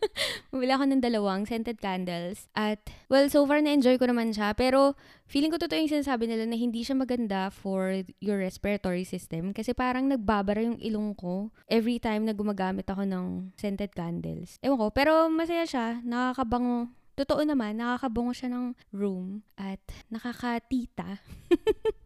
Bumili 0.51 0.75
ako 0.75 0.91
ng 0.91 0.99
dalawang 0.99 1.47
scented 1.47 1.79
candles. 1.79 2.51
At, 2.51 2.83
well, 3.07 3.31
so 3.31 3.47
far 3.47 3.63
na-enjoy 3.63 3.95
ko 3.95 4.11
naman 4.11 4.35
siya. 4.35 4.51
Pero, 4.59 4.99
feeling 5.23 5.55
ko 5.55 5.55
totoo 5.55 5.79
yung 5.79 5.87
sinasabi 5.87 6.27
nila 6.27 6.43
na 6.51 6.59
hindi 6.59 6.83
siya 6.83 6.99
maganda 6.99 7.47
for 7.47 8.03
your 8.19 8.43
respiratory 8.43 9.07
system. 9.07 9.55
Kasi 9.55 9.71
parang 9.71 10.11
nagbabara 10.11 10.59
yung 10.59 10.83
ilong 10.83 11.15
ko 11.15 11.55
every 11.71 11.95
time 11.95 12.27
na 12.27 12.35
gumagamit 12.35 12.83
ako 12.91 13.07
ng 13.07 13.55
scented 13.55 13.95
candles. 13.95 14.59
Ewan 14.59 14.75
ko, 14.75 14.87
pero 14.91 15.31
masaya 15.31 15.63
siya. 15.63 16.03
Nakakabango. 16.03 16.91
Totoo 17.13 17.45
naman, 17.45 17.79
nakakabango 17.79 18.35
siya 18.35 18.51
ng 18.51 18.75
room 18.91 19.47
at 19.55 19.79
nakakatita. 20.11 21.23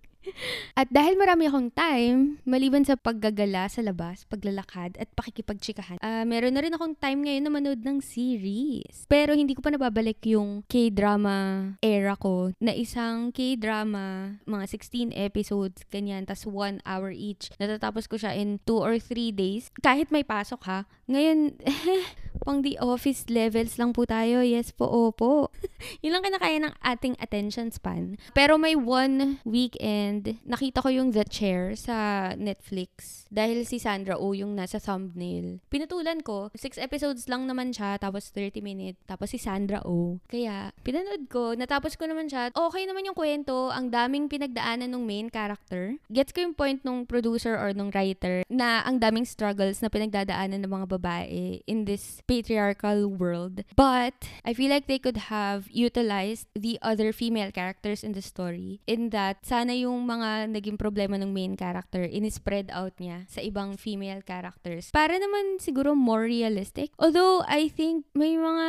At 0.78 0.90
dahil 0.94 1.18
marami 1.18 1.50
akong 1.50 1.74
time, 1.74 2.38
maliban 2.46 2.86
sa 2.86 2.96
paggagala 2.96 3.66
sa 3.70 3.82
labas, 3.82 4.24
paglalakad, 4.30 4.98
at 5.02 5.10
pakikipagtsikahan, 5.18 5.98
uh, 6.02 6.24
meron 6.24 6.54
na 6.54 6.62
rin 6.64 6.74
akong 6.74 6.94
time 6.98 7.26
ngayon 7.26 7.44
na 7.44 7.52
manood 7.54 7.82
ng 7.82 7.98
series. 8.00 9.10
Pero 9.10 9.34
hindi 9.34 9.58
ko 9.58 9.66
pa 9.66 9.74
nababalik 9.74 10.22
yung 10.30 10.62
K-drama 10.70 11.74
era 11.82 12.14
ko 12.18 12.54
na 12.62 12.74
isang 12.74 13.34
K-drama, 13.34 14.38
mga 14.46 14.66
16 14.70 15.14
episodes, 15.18 15.82
ganyan, 15.90 16.26
tas 16.28 16.46
1 16.46 16.86
hour 16.86 17.10
each. 17.10 17.50
Natatapos 17.58 18.06
ko 18.06 18.20
siya 18.20 18.38
in 18.38 18.62
2 18.66 18.78
or 18.78 18.96
3 19.02 19.34
days. 19.34 19.70
Kahit 19.82 20.14
may 20.14 20.28
pasok 20.28 20.62
ha. 20.68 20.80
Ngayon, 21.08 21.56
pang 22.44 22.64
the 22.64 22.76
office 22.80 23.28
levels 23.32 23.80
lang 23.80 23.96
po 23.96 24.04
tayo. 24.04 24.44
Yes 24.44 24.76
po, 24.76 24.88
opo. 24.88 25.52
Yun 26.04 26.16
lang 26.20 26.24
kinakaya 26.28 26.58
ng 26.64 26.76
ating 26.84 27.16
attention 27.20 27.72
span. 27.72 28.20
Pero 28.36 28.60
may 28.60 28.76
one 28.76 29.40
weekend, 29.48 30.27
nakita 30.44 30.84
ko 30.84 30.90
yung 30.92 31.14
The 31.14 31.24
Chair 31.28 31.78
sa 31.78 32.32
Netflix. 32.36 33.26
Dahil 33.32 33.68
si 33.68 33.78
Sandra 33.78 34.18
oh, 34.18 34.34
yung 34.34 34.56
nasa 34.56 34.82
thumbnail. 34.82 35.60
Pinatulan 35.72 36.24
ko. 36.24 36.50
Six 36.56 36.80
episodes 36.80 37.28
lang 37.28 37.46
naman 37.46 37.76
siya, 37.76 38.00
tapos 38.00 38.32
30 38.32 38.64
minutes. 38.64 39.00
Tapos 39.06 39.32
si 39.32 39.40
Sandra. 39.40 39.84
Oh. 39.84 40.20
Kaya, 40.32 40.72
pinanood 40.82 41.28
ko. 41.28 41.54
Natapos 41.54 42.00
ko 42.00 42.08
naman 42.08 42.32
siya. 42.32 42.50
Okay 42.56 42.84
naman 42.88 43.06
yung 43.06 43.18
kwento. 43.18 43.70
Ang 43.70 43.92
daming 43.92 44.32
pinagdaanan 44.32 44.92
ng 44.92 45.04
main 45.04 45.28
character. 45.30 46.00
Gets 46.10 46.34
ko 46.34 46.48
yung 46.48 46.56
point 46.56 46.82
nung 46.82 47.06
producer 47.06 47.56
or 47.56 47.76
nung 47.76 47.92
writer 47.94 48.42
na 48.48 48.82
ang 48.88 48.98
daming 48.98 49.28
struggles 49.28 49.84
na 49.84 49.92
pinagdadaanan 49.92 50.64
ng 50.64 50.72
mga 50.72 50.88
babae 50.98 51.62
in 51.68 51.86
this 51.86 52.24
patriarchal 52.26 53.06
world. 53.12 53.62
But 53.76 54.16
I 54.44 54.56
feel 54.56 54.72
like 54.72 54.88
they 54.88 55.00
could 55.00 55.30
have 55.30 55.68
utilized 55.70 56.48
the 56.56 56.80
other 56.82 57.12
female 57.12 57.52
characters 57.52 58.04
in 58.04 58.16
the 58.16 58.24
story 58.24 58.82
in 58.88 59.12
that 59.12 59.46
sana 59.46 59.76
yung 59.78 60.08
mga 60.08 60.17
naging 60.48 60.80
problema 60.80 61.20
ng 61.20 61.30
main 61.30 61.54
character 61.60 62.06
in-spread 62.08 62.72
out 62.72 62.96
niya 62.98 63.28
sa 63.28 63.44
ibang 63.44 63.76
female 63.76 64.24
characters. 64.24 64.90
Para 64.96 65.20
naman 65.20 65.60
siguro 65.60 65.92
more 65.98 66.24
realistic. 66.24 66.96
Although 66.96 67.44
I 67.44 67.68
think 67.68 68.08
may 68.16 68.40
mga 68.40 68.68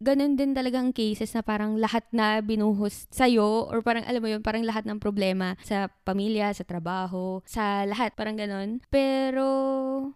ganun 0.00 0.40
din 0.40 0.56
talagang 0.56 0.96
cases 0.96 1.34
na 1.36 1.44
parang 1.44 1.76
lahat 1.76 2.08
na 2.14 2.40
binuhos 2.40 3.10
sa'yo 3.12 3.68
or 3.68 3.84
parang 3.84 4.08
alam 4.08 4.22
mo 4.22 4.28
yun, 4.32 4.40
parang 4.40 4.64
lahat 4.64 4.88
ng 4.88 5.02
problema 5.02 5.58
sa 5.60 5.92
pamilya, 6.08 6.54
sa 6.56 6.64
trabaho, 6.64 7.44
sa 7.44 7.84
lahat, 7.84 8.16
parang 8.16 8.40
ganun. 8.40 8.80
Pero 8.88 9.46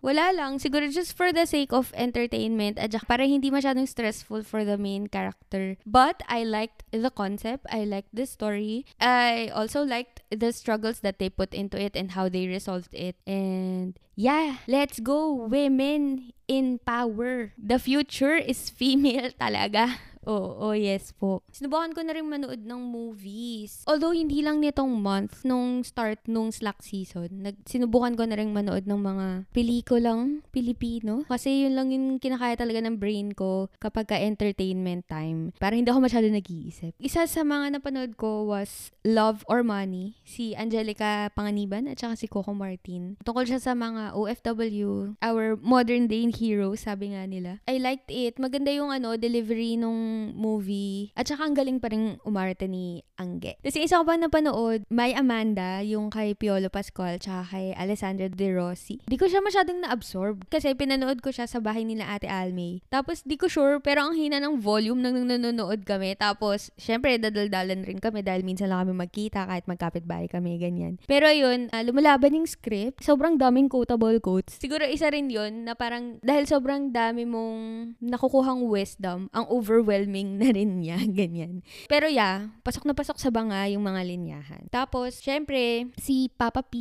wala 0.01 0.33
lang. 0.33 0.57
Siguro 0.63 0.89
just 0.89 1.13
for 1.13 1.35
the 1.35 1.45
sake 1.45 1.75
of 1.75 1.93
entertainment 1.93 2.81
at 2.81 2.93
para 3.05 3.27
hindi 3.27 3.51
masyadong 3.51 3.89
stressful 3.89 4.47
for 4.47 4.63
the 4.63 4.79
main 4.79 5.09
character. 5.09 5.77
But 5.85 6.23
I 6.29 6.45
liked 6.47 6.87
the 6.93 7.11
concept. 7.11 7.67
I 7.73 7.85
liked 7.85 8.15
the 8.15 8.29
story. 8.29 8.87
I 9.01 9.51
also 9.51 9.83
liked 9.83 10.23
the 10.31 10.53
struggles 10.63 11.03
that 11.03 11.19
they 11.19 11.27
put 11.27 11.51
into 11.51 11.75
it 11.75 11.99
and 11.99 12.15
how 12.15 12.31
they 12.31 12.47
resolved 12.47 12.95
it. 12.95 13.19
And 13.27 13.99
yeah, 14.15 14.63
let's 14.71 15.03
go 15.03 15.35
women 15.35 16.31
in 16.47 16.79
power. 16.87 17.51
The 17.59 17.83
future 17.83 18.39
is 18.39 18.71
female 18.71 19.35
talaga. 19.35 19.99
Oo, 20.23 20.71
oh, 20.71 20.75
yes 20.75 21.11
po. 21.11 21.43
Sinubukan 21.51 21.91
ko 21.91 22.01
na 22.07 22.15
rin 22.15 22.27
manood 22.31 22.63
ng 22.63 22.79
movies. 22.79 23.83
Although, 23.91 24.15
hindi 24.15 24.39
lang 24.39 24.63
nitong 24.63 24.95
month, 25.03 25.43
nung 25.43 25.83
start 25.83 26.23
nung 26.31 26.55
Slack 26.55 26.79
season, 26.79 27.43
nag, 27.43 27.59
sinubukan 27.67 28.15
ko 28.15 28.23
na 28.27 28.39
rin 28.39 28.55
manood 28.55 28.87
ng 28.87 29.01
mga 29.03 29.27
pelikulang 29.51 30.47
Pilipino. 30.55 31.27
Kasi 31.27 31.67
yun 31.67 31.75
lang 31.75 31.91
yung 31.91 32.23
kinakaya 32.23 32.55
talaga 32.55 32.79
ng 32.87 33.03
brain 33.03 33.35
ko 33.35 33.67
kapag 33.83 34.15
ka-entertainment 34.15 35.11
time. 35.11 35.51
Para 35.59 35.75
hindi 35.75 35.91
ako 35.91 36.07
masyado 36.07 36.31
nag-iisip. 36.31 36.95
Isa 37.03 37.27
sa 37.27 37.43
mga 37.43 37.79
napanood 37.79 38.15
ko 38.15 38.47
was 38.47 38.95
Love 39.03 39.43
or 39.51 39.67
Money, 39.67 40.15
si 40.23 40.55
Angelica 40.55 41.35
Panganiban 41.35 41.91
at 41.91 41.99
saka 41.99 42.15
si 42.15 42.31
Coco 42.31 42.55
Martin. 42.55 43.19
Tungkol 43.27 43.51
siya 43.51 43.59
sa 43.59 43.75
mga 43.75 44.15
OFW, 44.15 45.19
our 45.19 45.59
modern 45.59 46.07
day 46.07 46.23
heroes, 46.31 46.87
sabi 46.87 47.11
nga 47.11 47.27
nila. 47.27 47.59
I 47.67 47.83
liked 47.83 48.07
it. 48.15 48.39
Maganda 48.39 48.71
yung 48.71 48.95
ano, 48.95 49.19
delivery 49.19 49.75
nung 49.75 50.12
movie. 50.37 51.13
At 51.17 51.29
saka 51.29 51.49
ang 51.49 51.57
galing 51.57 51.79
pa 51.81 51.91
rin 51.93 52.21
umarte 52.27 52.69
ni 52.69 53.03
Angge. 53.17 53.57
Kasi 53.63 53.87
isa 53.87 54.03
ko 54.03 54.05
pa 54.05 54.19
napanood, 54.19 54.85
May 54.91 55.15
Amanda, 55.15 55.81
yung 55.81 56.11
kay 56.11 56.35
Piolo 56.35 56.69
Pascual, 56.69 57.23
tsaka 57.23 57.55
kay 57.55 57.67
Alessandra 57.79 58.27
De 58.27 58.49
Rossi. 58.51 58.99
Di 59.07 59.15
ko 59.15 59.31
siya 59.31 59.39
masyadong 59.39 59.87
na-absorb. 59.87 60.45
Kasi 60.51 60.75
pinanood 60.75 61.23
ko 61.23 61.31
siya 61.31 61.47
sa 61.47 61.63
bahay 61.63 61.87
nila 61.87 62.11
Ate 62.11 62.27
Almay. 62.27 62.83
Tapos 62.91 63.23
di 63.23 63.39
ko 63.39 63.47
sure, 63.47 63.79
pero 63.79 64.03
ang 64.03 64.19
hina 64.19 64.43
ng 64.43 64.59
volume 64.59 64.99
nang 64.99 65.17
nanonood 65.23 65.87
kami. 65.87 66.19
Tapos, 66.19 66.75
syempre, 66.75 67.15
dadaldalan 67.17 67.87
rin 67.87 68.03
kami 68.03 68.27
dahil 68.27 68.43
minsan 68.43 68.69
lang 68.69 68.83
kami 68.85 69.07
magkita 69.07 69.47
kahit 69.47 69.65
magkapit 69.71 70.05
bahay 70.05 70.27
kami, 70.27 70.59
ganyan. 70.59 70.99
Pero 71.07 71.31
ayun, 71.31 71.71
uh, 71.71 71.83
lumalaban 71.87 72.35
yung 72.35 72.49
script. 72.51 73.01
Sobrang 73.07 73.39
daming 73.39 73.71
quotable 73.71 74.19
quotes. 74.19 74.59
Siguro 74.59 74.83
isa 74.83 75.09
rin 75.15 75.31
yun 75.31 75.65
na 75.65 75.79
parang 75.79 76.19
dahil 76.21 76.45
sobrang 76.51 76.91
dami 76.91 77.23
mong 77.23 77.61
nakukuhang 78.03 78.67
wisdom, 78.67 79.31
ang 79.31 79.47
overwhelming 79.47 80.02
overwhelming 80.03 80.43
na 80.43 80.51
rin 80.51 80.83
niya, 80.83 80.99
ganyan. 81.19 81.63
Pero 81.87 82.11
yeah, 82.11 82.51
pasok 82.67 82.91
na 82.91 82.95
pasok 82.95 83.23
sa 83.23 83.31
banga 83.31 83.63
yung 83.71 83.87
mga 83.87 84.03
linyahan. 84.03 84.67
Tapos, 84.75 85.23
syempre, 85.23 85.87
si 85.99 86.27
Papa 86.35 86.67
P, 86.67 86.75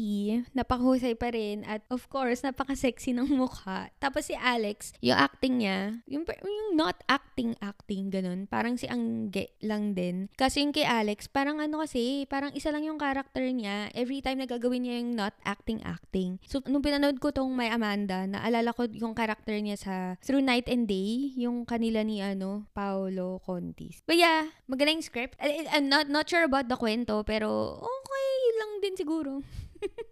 napakahusay 0.58 1.14
pa 1.14 1.30
rin 1.30 1.62
at 1.70 1.86
of 1.94 2.10
course, 2.10 2.42
napaka-sexy 2.42 3.14
ng 3.14 3.30
mukha. 3.30 3.94
Tapos 4.02 4.26
si 4.26 4.36
Alex, 4.36 4.98
yung 5.06 5.18
acting 5.18 5.62
niya, 5.62 6.02
yung, 6.10 6.26
yung 6.26 6.70
not 6.74 6.98
acting 7.06 7.54
acting, 7.62 8.10
ganun. 8.10 8.50
Parang 8.50 8.76
si 8.76 8.90
Angge 8.90 9.54
lang 9.62 9.94
din. 9.94 10.32
Kasi 10.34 10.66
yung 10.66 10.74
kay 10.74 10.88
Alex, 10.88 11.30
parang 11.30 11.62
ano 11.62 11.86
kasi, 11.86 12.26
parang 12.26 12.52
isa 12.58 12.74
lang 12.74 12.88
yung 12.88 12.98
character 12.98 13.46
niya. 13.46 13.94
Every 13.94 14.24
time 14.26 14.42
na 14.42 14.50
gagawin 14.50 14.88
niya 14.88 14.96
yung 15.04 15.14
not 15.14 15.36
acting 15.46 15.84
acting. 15.86 16.42
So, 16.48 16.64
nung 16.66 16.84
pinanood 16.84 17.22
ko 17.22 17.30
tong 17.30 17.54
May 17.54 17.70
Amanda, 17.70 18.26
naalala 18.26 18.74
ko 18.74 18.88
yung 18.90 19.14
character 19.14 19.54
niya 19.60 19.78
sa 19.78 19.94
Through 20.24 20.44
Night 20.44 20.66
and 20.72 20.88
Day, 20.88 21.36
yung 21.38 21.68
kanila 21.68 22.02
ni 22.02 22.24
ano, 22.24 22.66
Paul 22.72 23.11
Paolo 23.12 23.42
Contis. 23.46 24.02
But 24.08 24.18
yeah, 24.18 24.48
magaling 24.70 25.04
script. 25.04 25.36
I'm 25.42 25.90
not, 25.90 26.10
not 26.10 26.30
sure 26.30 26.44
about 26.44 26.70
the 26.70 26.78
kwento, 26.78 27.26
pero 27.26 27.76
okay 27.84 28.32
lang 28.60 28.72
din 28.82 28.96
siguro. 28.96 29.44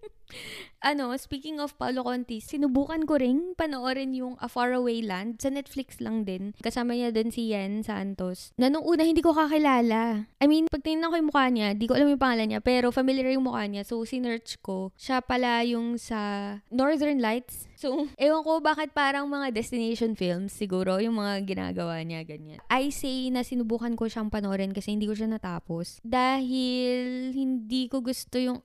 ano, 0.80 1.12
speaking 1.20 1.60
of 1.60 1.76
Paulo 1.76 2.08
Contis, 2.08 2.48
sinubukan 2.48 3.04
ko 3.04 3.20
ring 3.20 3.54
panoorin 3.56 4.16
yung 4.16 4.40
A 4.40 4.48
Faraway 4.48 5.04
Land. 5.04 5.44
Sa 5.44 5.52
Netflix 5.52 6.00
lang 6.00 6.24
din. 6.24 6.56
Kasama 6.64 6.96
niya 6.96 7.12
din 7.12 7.32
si 7.32 7.52
Yen 7.52 7.84
Santos. 7.84 8.56
Na 8.56 8.72
nung 8.72 8.88
una, 8.88 9.04
hindi 9.04 9.20
ko 9.20 9.36
kakilala. 9.36 10.32
I 10.40 10.46
mean, 10.48 10.72
pag 10.72 10.84
tinignan 10.84 11.12
ko 11.12 11.16
yung 11.20 11.30
mukha 11.32 11.46
niya, 11.52 11.76
di 11.76 11.86
ko 11.88 12.00
alam 12.00 12.08
yung 12.08 12.22
pangalan 12.22 12.48
niya, 12.56 12.62
pero 12.64 12.92
familiar 12.96 13.28
yung 13.32 13.48
mukha 13.48 13.68
niya. 13.68 13.84
So, 13.84 14.02
sinerch 14.08 14.60
ko. 14.64 14.96
Siya 14.96 15.20
pala 15.20 15.64
yung 15.68 16.00
sa 16.00 16.20
Northern 16.72 17.20
Lights. 17.20 17.68
So, 17.76 18.08
ewan 18.20 18.44
ko 18.44 18.64
bakit 18.64 18.96
parang 18.96 19.28
mga 19.28 19.52
destination 19.52 20.16
films 20.16 20.56
siguro 20.56 21.00
yung 21.04 21.20
mga 21.20 21.44
ginagawa 21.44 22.00
niya, 22.04 22.24
ganyan. 22.24 22.60
I 22.72 22.92
say 22.92 23.28
na 23.32 23.44
sinubukan 23.44 24.00
ko 24.00 24.08
siyang 24.08 24.32
panoorin 24.32 24.72
kasi 24.72 24.96
hindi 24.96 25.08
ko 25.08 25.16
siya 25.16 25.28
natapos. 25.28 26.00
Dahil 26.08 27.32
hindi 27.36 27.92
ko 27.92 28.00
gusto 28.00 28.40
yung 28.40 28.64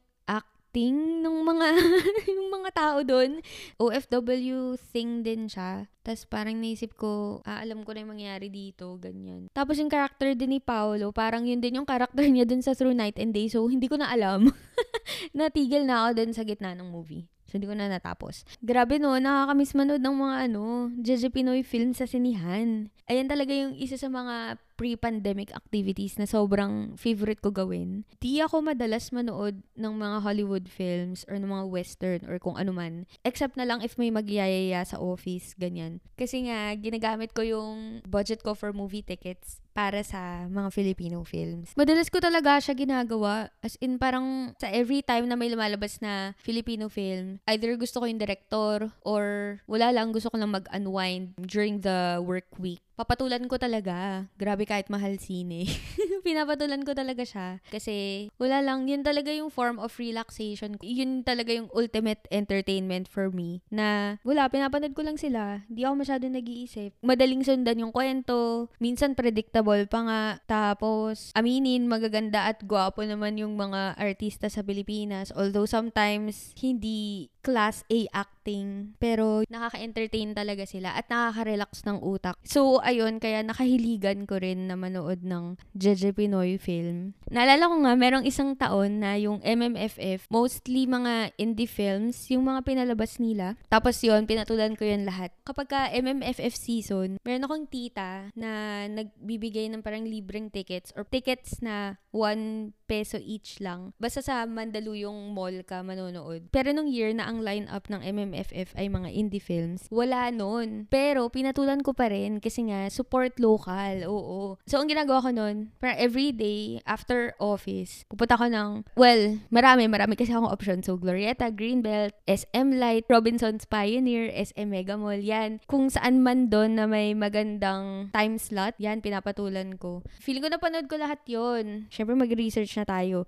acting 0.74 1.22
ng 1.22 1.38
mga 1.46 1.66
yung 2.34 2.50
mga 2.50 2.70
tao 2.74 2.98
doon. 3.06 3.38
OFW 3.78 4.74
thing 4.90 5.22
din 5.22 5.46
siya. 5.46 5.86
Tapos 6.02 6.26
parang 6.26 6.58
naisip 6.58 6.98
ko, 6.98 7.38
ah, 7.46 7.62
alam 7.62 7.86
ko 7.86 7.94
na 7.94 8.02
yung 8.02 8.18
mangyayari 8.18 8.50
dito, 8.50 8.98
ganyan. 8.98 9.46
Tapos 9.54 9.78
yung 9.78 9.86
character 9.86 10.34
din 10.34 10.58
ni 10.58 10.60
Paolo, 10.60 11.14
parang 11.14 11.46
yun 11.46 11.62
din 11.62 11.78
yung 11.78 11.86
character 11.86 12.26
niya 12.26 12.42
dun 12.42 12.58
sa 12.58 12.74
Through 12.74 12.98
Night 12.98 13.22
and 13.22 13.30
Day. 13.30 13.46
So, 13.46 13.62
hindi 13.70 13.86
ko 13.86 14.02
na 14.02 14.10
alam. 14.10 14.50
Natigil 15.38 15.86
na 15.86 16.10
ako 16.10 16.10
dun 16.18 16.30
sa 16.34 16.42
gitna 16.42 16.74
ng 16.74 16.90
movie. 16.90 17.30
So, 17.46 17.62
hindi 17.62 17.70
ko 17.70 17.78
na 17.78 17.86
natapos. 17.86 18.42
Grabe 18.58 18.98
no, 18.98 19.14
nakakamiss 19.14 19.78
manood 19.78 20.02
ng 20.02 20.16
mga 20.18 20.36
ano, 20.50 20.90
JJ 20.98 21.30
Pinoy 21.30 21.62
film 21.62 21.94
sa 21.94 22.02
sinihan. 22.02 22.90
Ayan 23.06 23.30
talaga 23.30 23.54
yung 23.54 23.78
isa 23.78 23.94
sa 23.94 24.10
mga 24.10 24.58
pre-pandemic 24.74 25.54
activities 25.54 26.18
na 26.18 26.26
sobrang 26.26 26.98
favorite 26.98 27.40
ko 27.40 27.54
gawin. 27.54 28.02
Di 28.18 28.42
ako 28.42 28.74
madalas 28.74 29.14
manood 29.14 29.62
ng 29.78 29.94
mga 29.94 30.16
Hollywood 30.22 30.66
films 30.66 31.22
or 31.30 31.38
ng 31.38 31.50
mga 31.50 31.66
western 31.70 32.20
or 32.26 32.38
kung 32.42 32.58
ano 32.58 32.74
man. 32.74 33.06
Except 33.22 33.54
na 33.54 33.66
lang 33.66 33.80
if 33.80 33.94
may 33.96 34.10
magyayaya 34.10 34.82
sa 34.82 34.98
office, 34.98 35.54
ganyan. 35.58 36.02
Kasi 36.18 36.50
nga, 36.50 36.74
ginagamit 36.74 37.32
ko 37.32 37.42
yung 37.46 38.02
budget 38.06 38.42
ko 38.42 38.54
for 38.54 38.74
movie 38.74 39.02
tickets 39.02 39.64
para 39.74 40.06
sa 40.06 40.46
mga 40.46 40.70
Filipino 40.70 41.26
films. 41.26 41.74
Madalas 41.74 42.06
ko 42.06 42.22
talaga 42.22 42.62
siya 42.62 42.78
ginagawa. 42.78 43.50
As 43.58 43.74
in, 43.82 43.98
parang 43.98 44.54
sa 44.62 44.70
every 44.70 45.02
time 45.02 45.26
na 45.26 45.34
may 45.34 45.50
lumalabas 45.50 45.98
na 45.98 46.38
Filipino 46.38 46.86
film, 46.86 47.42
either 47.50 47.74
gusto 47.74 47.98
ko 47.98 48.06
yung 48.06 48.22
director 48.22 48.94
or 49.02 49.58
wala 49.66 49.90
lang, 49.90 50.14
gusto 50.14 50.30
ko 50.30 50.38
lang 50.38 50.54
mag-unwind 50.54 51.34
during 51.42 51.82
the 51.82 52.22
work 52.22 52.46
week 52.62 52.80
papatulan 52.94 53.44
ko 53.50 53.58
talaga. 53.58 54.26
Grabe 54.38 54.64
kahit 54.66 54.88
mahal 54.90 55.18
sine. 55.18 55.66
Pinapatulan 56.26 56.82
ko 56.86 56.96
talaga 56.96 57.22
siya. 57.26 57.60
Kasi 57.68 58.28
wala 58.40 58.64
lang, 58.64 58.88
yun 58.88 59.04
talaga 59.04 59.30
yung 59.34 59.52
form 59.52 59.76
of 59.76 59.92
relaxation. 60.00 60.78
Yun 60.80 61.26
talaga 61.26 61.52
yung 61.52 61.68
ultimate 61.74 62.24
entertainment 62.30 63.06
for 63.10 63.28
me. 63.28 63.60
Na 63.68 64.18
wala, 64.24 64.48
pinapanood 64.48 64.96
ko 64.96 65.02
lang 65.04 65.20
sila. 65.20 65.66
Di 65.68 65.84
ako 65.84 65.94
masyado 66.00 66.24
nag-iisip. 66.30 66.96
Madaling 67.04 67.44
sundan 67.44 67.82
yung 67.82 67.92
kwento. 67.92 68.70
Minsan 68.80 69.18
predictable 69.18 69.84
pa 69.90 70.00
nga. 70.06 70.22
Tapos, 70.48 71.34
aminin, 71.36 71.90
magaganda 71.90 72.48
at 72.48 72.64
gwapo 72.64 73.04
naman 73.04 73.36
yung 73.36 73.58
mga 73.58 73.98
artista 74.00 74.48
sa 74.48 74.64
Pilipinas. 74.64 75.34
Although 75.34 75.68
sometimes, 75.68 76.56
hindi 76.56 77.28
class 77.44 77.84
A 77.92 78.08
acting. 78.44 78.92
Pero 79.00 79.40
nakaka-entertain 79.48 80.36
talaga 80.36 80.68
sila 80.68 80.92
at 80.92 81.08
nakaka-relax 81.08 81.88
ng 81.88 82.04
utak. 82.04 82.36
So, 82.44 82.84
ayun, 82.84 83.16
kaya 83.16 83.40
nakahiligan 83.40 84.28
ko 84.28 84.36
rin 84.36 84.68
na 84.68 84.76
manood 84.76 85.24
ng 85.24 85.56
Jeje 85.72 86.12
Pinoy 86.12 86.60
film. 86.60 87.16
Naalala 87.32 87.72
ko 87.72 87.76
nga, 87.80 87.96
merong 87.96 88.28
isang 88.28 88.52
taon 88.52 89.00
na 89.00 89.16
yung 89.16 89.40
MMFF, 89.40 90.28
mostly 90.28 90.84
mga 90.84 91.32
indie 91.40 91.64
films, 91.64 92.28
yung 92.28 92.44
mga 92.44 92.60
pinalabas 92.68 93.16
nila. 93.16 93.56
Tapos 93.72 93.96
yun, 94.04 94.28
pinatulan 94.28 94.76
ko 94.76 94.84
yun 94.84 95.08
lahat. 95.08 95.32
Kapag 95.48 95.66
ka 95.72 95.80
MMFF 95.96 96.52
season, 96.52 97.16
meron 97.24 97.48
akong 97.48 97.64
tita 97.72 98.28
na 98.36 98.84
nagbibigay 98.92 99.72
ng 99.72 99.80
parang 99.80 100.04
libreng 100.04 100.52
tickets 100.52 100.92
or 100.92 101.08
tickets 101.08 101.64
na 101.64 101.96
1 102.14 102.70
peso 102.86 103.18
each 103.18 103.58
lang. 103.58 103.90
Basta 103.98 104.20
sa 104.20 104.44
Mandaluyong 104.46 105.32
Mall 105.32 105.64
ka 105.66 105.80
manonood. 105.82 106.46
Pero 106.54 106.70
nung 106.70 106.86
year 106.86 107.10
na 107.16 107.26
ang 107.26 107.40
lineup 107.40 107.88
ng 107.88 108.00
MMFF 108.04 108.76
ay 108.76 108.86
mga 108.92 109.08
indie 109.10 109.42
films, 109.42 109.88
wala 109.88 110.28
nun. 110.30 110.86
Pero 110.92 111.26
pinatulan 111.32 111.80
ko 111.80 111.96
pa 111.96 112.12
rin 112.12 112.38
kasi 112.38 112.68
nga 112.68 112.86
support 112.92 113.40
local. 113.40 114.06
Oo. 114.06 114.60
So 114.68 114.78
ang 114.78 114.86
ginagawa 114.86 115.24
ko 115.24 115.30
nun, 115.32 115.74
para 115.80 115.96
every 115.96 116.30
day 116.30 116.78
after 116.84 117.32
office, 117.40 118.04
pupunta 118.06 118.38
ko 118.38 118.46
ng, 118.46 118.70
well, 118.94 119.40
marami, 119.48 119.88
marami 119.88 120.14
kasi 120.14 120.30
akong 120.30 120.52
option. 120.52 120.78
So 120.84 121.00
Glorieta, 121.00 121.48
Greenbelt, 121.50 122.14
SM 122.28 122.76
Light, 122.76 123.08
Robinson's 123.08 123.64
Pioneer, 123.64 124.28
SM 124.30 124.68
Mega 124.68 125.00
Mall, 125.00 125.24
yan. 125.24 125.64
Kung 125.66 125.88
saan 125.88 126.20
man 126.20 126.52
doon 126.52 126.76
na 126.76 126.84
may 126.84 127.16
magandang 127.16 128.12
time 128.12 128.36
slot, 128.36 128.76
yan, 128.76 129.00
pinapatulan 129.00 129.80
ko. 129.80 130.04
Feeling 130.20 130.44
ko 130.44 130.50
napanood 130.52 130.86
ko 130.86 131.00
lahat 131.00 131.24
yon 131.24 131.88
syempre 132.04 132.20
mag-research 132.20 132.76
na 132.76 132.84
tayo. 132.84 133.24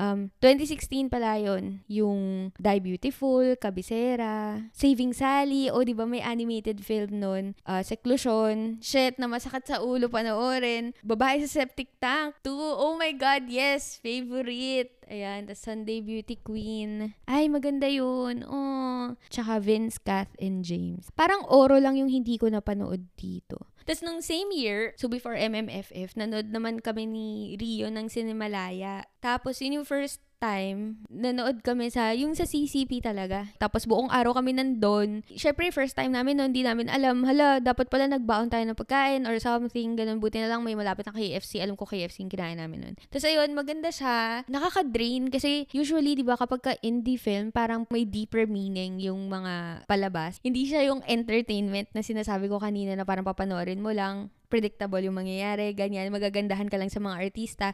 Um, 0.00 0.32
2016 0.40 1.12
pala 1.12 1.36
yun. 1.36 1.84
Yung 1.84 2.48
Die 2.56 2.80
Beautiful, 2.80 3.52
Kabisera, 3.60 4.64
Saving 4.72 5.12
Sally, 5.12 5.68
o 5.68 5.84
di 5.84 5.92
ba 5.92 6.08
may 6.08 6.24
animated 6.24 6.80
film 6.80 7.20
nun, 7.20 7.44
uh, 7.68 7.84
Seclusion, 7.84 8.80
shit 8.80 9.20
na 9.20 9.28
masakit 9.28 9.68
sa 9.68 9.84
ulo 9.84 10.08
panoorin, 10.08 10.96
Babae 11.04 11.44
sa 11.44 11.60
Septic 11.60 11.92
Tank 12.00 12.32
2, 12.40 12.48
oh 12.48 12.96
my 12.96 13.12
god, 13.12 13.44
yes, 13.52 14.00
favorite. 14.00 14.96
Ayan, 15.10 15.50
the 15.50 15.58
Sunday 15.58 16.00
Beauty 16.00 16.38
Queen. 16.38 17.12
Ay, 17.26 17.50
maganda 17.50 17.90
yun. 17.90 18.46
Oh. 18.46 19.18
Tsaka 19.26 19.58
Vince, 19.58 19.98
Kath, 19.98 20.30
and 20.38 20.62
James. 20.62 21.10
Parang 21.18 21.42
oro 21.50 21.82
lang 21.82 21.98
yung 21.98 22.06
hindi 22.06 22.38
ko 22.38 22.46
napanood 22.46 23.10
dito. 23.18 23.58
Tapos 23.90 24.06
nung 24.06 24.22
same 24.22 24.54
year, 24.54 24.94
so 24.94 25.10
before 25.10 25.34
MMFF, 25.34 26.14
nanood 26.14 26.54
naman 26.54 26.78
kami 26.78 27.10
ni 27.10 27.58
Rio 27.58 27.90
ng 27.90 28.06
Cinemalaya. 28.06 29.02
Tapos 29.18 29.58
yun 29.58 29.82
yung 29.82 29.88
first 29.90 30.22
time, 30.40 31.04
nanood 31.12 31.60
kami 31.60 31.92
sa, 31.92 32.16
yung 32.16 32.32
sa 32.32 32.48
CCP 32.48 33.04
talaga. 33.04 33.52
Tapos 33.60 33.84
buong 33.84 34.08
araw 34.08 34.40
kami 34.40 34.56
nandun. 34.56 35.20
Syempre, 35.36 35.68
first 35.70 35.94
time 35.94 36.16
namin 36.16 36.40
noon, 36.40 36.50
hindi 36.50 36.64
namin 36.64 36.88
alam, 36.88 37.22
hala, 37.28 37.60
dapat 37.60 37.92
pala 37.92 38.08
nagbaon 38.08 38.48
tayo 38.48 38.64
ng 38.64 38.74
pagkain 38.74 39.28
or 39.28 39.36
something, 39.36 39.94
ganun. 39.94 40.18
Buti 40.18 40.40
na 40.40 40.48
lang 40.48 40.64
may 40.64 40.72
malapit 40.72 41.04
ng 41.06 41.14
KFC. 41.14 41.60
Alam 41.60 41.76
ko 41.76 41.84
KFC 41.84 42.24
yung 42.24 42.32
kinain 42.32 42.56
namin 42.56 42.80
noon. 42.80 42.94
Tapos 43.12 43.28
ayun, 43.28 43.52
maganda 43.52 43.92
siya. 43.92 44.42
Nakaka-drain 44.48 45.28
kasi 45.28 45.68
usually, 45.76 46.16
di 46.16 46.24
ba, 46.24 46.40
kapag 46.40 46.64
ka 46.64 46.72
indie 46.80 47.20
film, 47.20 47.52
parang 47.52 47.84
may 47.92 48.08
deeper 48.08 48.48
meaning 48.48 48.96
yung 48.98 49.28
mga 49.28 49.84
palabas. 49.84 50.40
Hindi 50.40 50.64
siya 50.64 50.88
yung 50.88 51.04
entertainment 51.04 51.92
na 51.92 52.00
sinasabi 52.00 52.48
ko 52.48 52.56
kanina 52.56 52.96
na 52.96 53.04
parang 53.04 53.28
papanoorin 53.28 53.84
mo 53.84 53.92
lang 53.92 54.32
predictable 54.50 54.98
yung 54.98 55.16
mangyayari, 55.16 55.70
ganyan, 55.72 56.10
magagandahan 56.10 56.66
ka 56.66 56.76
lang 56.76 56.90
sa 56.90 56.98
mga 56.98 57.16
artista. 57.30 57.72